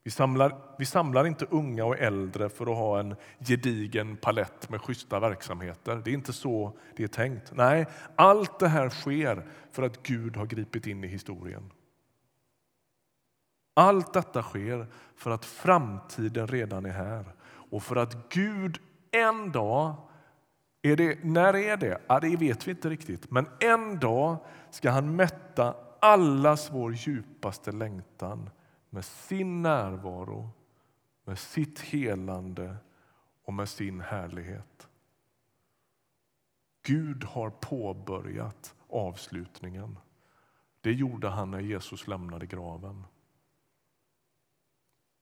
Vi 0.03 0.11
samlar, 0.11 0.55
vi 0.77 0.85
samlar 0.85 1.25
inte 1.25 1.45
unga 1.45 1.85
och 1.85 1.99
äldre 1.99 2.49
för 2.49 2.71
att 2.71 2.77
ha 2.77 2.99
en 2.99 3.15
gedigen 3.39 4.17
palett 4.17 4.69
med 4.69 4.81
schyssta 4.81 5.19
verksamheter. 5.19 6.01
Det 6.05 6.11
är 6.11 6.13
inte 6.13 6.33
så 6.33 6.77
det 6.95 7.03
är 7.03 7.07
tänkt. 7.07 7.51
Nej, 7.55 7.85
allt 8.15 8.59
det 8.59 8.67
här 8.67 8.89
sker 8.89 9.45
för 9.71 9.83
att 9.83 10.03
Gud 10.03 10.37
har 10.37 10.45
gripit 10.45 10.87
in 10.87 11.03
i 11.03 11.07
historien. 11.07 11.71
Allt 13.73 14.13
detta 14.13 14.41
sker 14.41 14.87
för 15.15 15.31
att 15.31 15.45
framtiden 15.45 16.47
redan 16.47 16.85
är 16.85 16.91
här 16.91 17.25
och 17.45 17.83
för 17.83 17.95
att 17.95 18.29
Gud 18.29 18.79
en 19.11 19.51
dag 19.51 19.95
är 20.85 20.95
det, 20.95 21.23
när 21.23 21.55
är 21.55 21.77
det? 21.77 22.01
Ja, 22.07 22.19
det 22.19 22.35
vet 22.35 22.67
vi 22.67 22.71
inte 22.71 22.89
riktigt. 22.89 23.31
Men 23.31 23.47
en 23.59 23.99
dag 23.99 24.37
ska 24.69 24.91
han 24.91 25.15
mätta 25.15 25.75
allas 25.99 26.71
vår 26.71 26.93
djupaste 26.93 27.71
längtan 27.71 28.49
med 28.89 29.05
sin 29.05 29.61
närvaro, 29.61 30.49
med 31.23 31.39
sitt 31.39 31.79
helande 31.79 32.75
och 33.43 33.53
med 33.53 33.69
sin 33.69 34.01
härlighet. 34.01 34.87
Gud 36.81 37.23
har 37.23 37.49
påbörjat 37.49 38.75
avslutningen. 38.89 39.99
Det 40.81 40.93
gjorde 40.93 41.29
han 41.29 41.51
när 41.51 41.59
Jesus 41.59 42.07
lämnade 42.07 42.45
graven. 42.45 43.03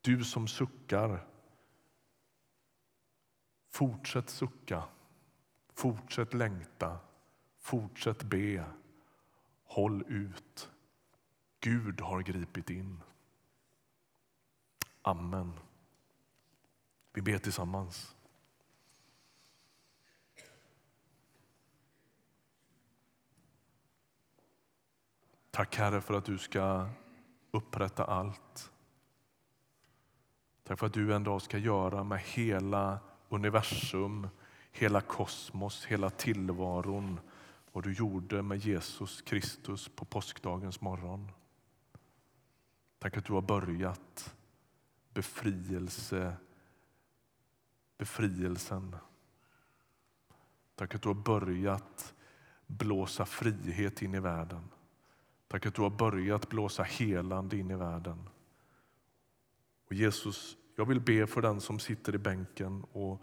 Du 0.01 0.23
som 0.23 0.47
suckar, 0.47 1.27
fortsätt 3.69 4.29
sucka, 4.29 4.83
fortsätt 5.81 6.33
längta, 6.33 6.99
fortsätt 7.59 8.23
be. 8.23 8.65
Håll 9.63 10.03
ut. 10.07 10.69
Gud 11.59 12.01
har 12.01 12.21
gripit 12.21 12.69
in. 12.69 13.01
Amen. 15.01 15.53
Vi 17.13 17.21
ber 17.21 17.37
tillsammans. 17.37 18.15
Tack 25.51 25.75
Herre 25.75 26.01
för 26.01 26.13
att 26.13 26.25
du 26.25 26.37
ska 26.37 26.89
upprätta 27.51 28.05
allt. 28.05 28.71
Tack 30.63 30.79
för 30.79 30.87
att 30.87 30.93
du 30.93 31.15
en 31.15 31.23
dag 31.23 31.41
ska 31.41 31.57
göra 31.57 32.03
med 32.03 32.19
hela 32.19 32.99
universum, 33.29 34.27
hela 34.71 35.01
kosmos, 35.01 35.85
hela 35.85 36.09
tillvaron 36.09 37.19
vad 37.71 37.83
du 37.83 37.93
gjorde 37.93 38.41
med 38.41 38.57
Jesus 38.57 39.21
Kristus 39.21 39.89
på 39.95 40.05
påskdagens 40.05 40.81
morgon. 40.81 41.31
Tack 42.99 43.17
att 43.17 43.25
du 43.25 43.33
har 43.33 43.41
börjat 43.41 44.35
befrielse, 45.13 46.33
befrielsen. 47.97 48.95
Tack 50.75 50.95
att 50.95 51.01
du 51.01 51.09
har 51.09 51.13
börjat 51.13 52.13
blåsa 52.67 53.25
frihet 53.25 54.01
in 54.01 54.15
i 54.15 54.19
världen. 54.19 54.69
Tack 55.47 55.65
att 55.65 55.75
du 55.75 55.81
har 55.81 55.89
börjat 55.89 56.49
blåsa 56.49 56.83
helande 56.83 57.57
in 57.57 57.71
i 57.71 57.75
världen. 57.75 58.29
Och 59.87 59.93
Jesus, 59.93 60.57
jag 60.75 60.85
vill 60.85 60.99
be 60.99 61.27
för 61.27 61.41
den 61.41 61.61
som 61.61 61.79
sitter 61.79 62.15
i 62.15 62.17
bänken 62.17 62.85
och 62.91 63.21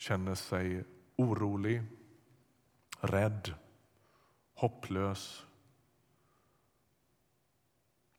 känner 0.00 0.34
sig 0.34 0.84
orolig, 1.16 1.82
rädd, 3.00 3.54
hopplös 4.54 5.46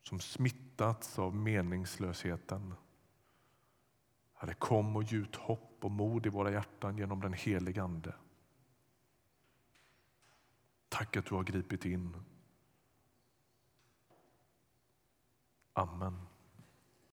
som 0.03 0.19
smittats 0.19 1.19
av 1.19 1.35
meningslösheten. 1.35 2.73
Herre, 4.33 4.53
kom 4.53 4.95
och 4.95 5.03
gjut 5.03 5.35
hopp 5.35 5.77
och 5.85 5.91
mod 5.91 6.25
i 6.25 6.29
våra 6.29 6.51
hjärtan 6.51 6.97
genom 6.97 7.21
den 7.21 7.33
helige 7.33 7.83
Ande. 7.83 8.15
Tack 10.89 11.17
att 11.17 11.25
du 11.25 11.35
har 11.35 11.43
gripit 11.43 11.85
in. 11.85 12.15
Amen. 15.73 16.30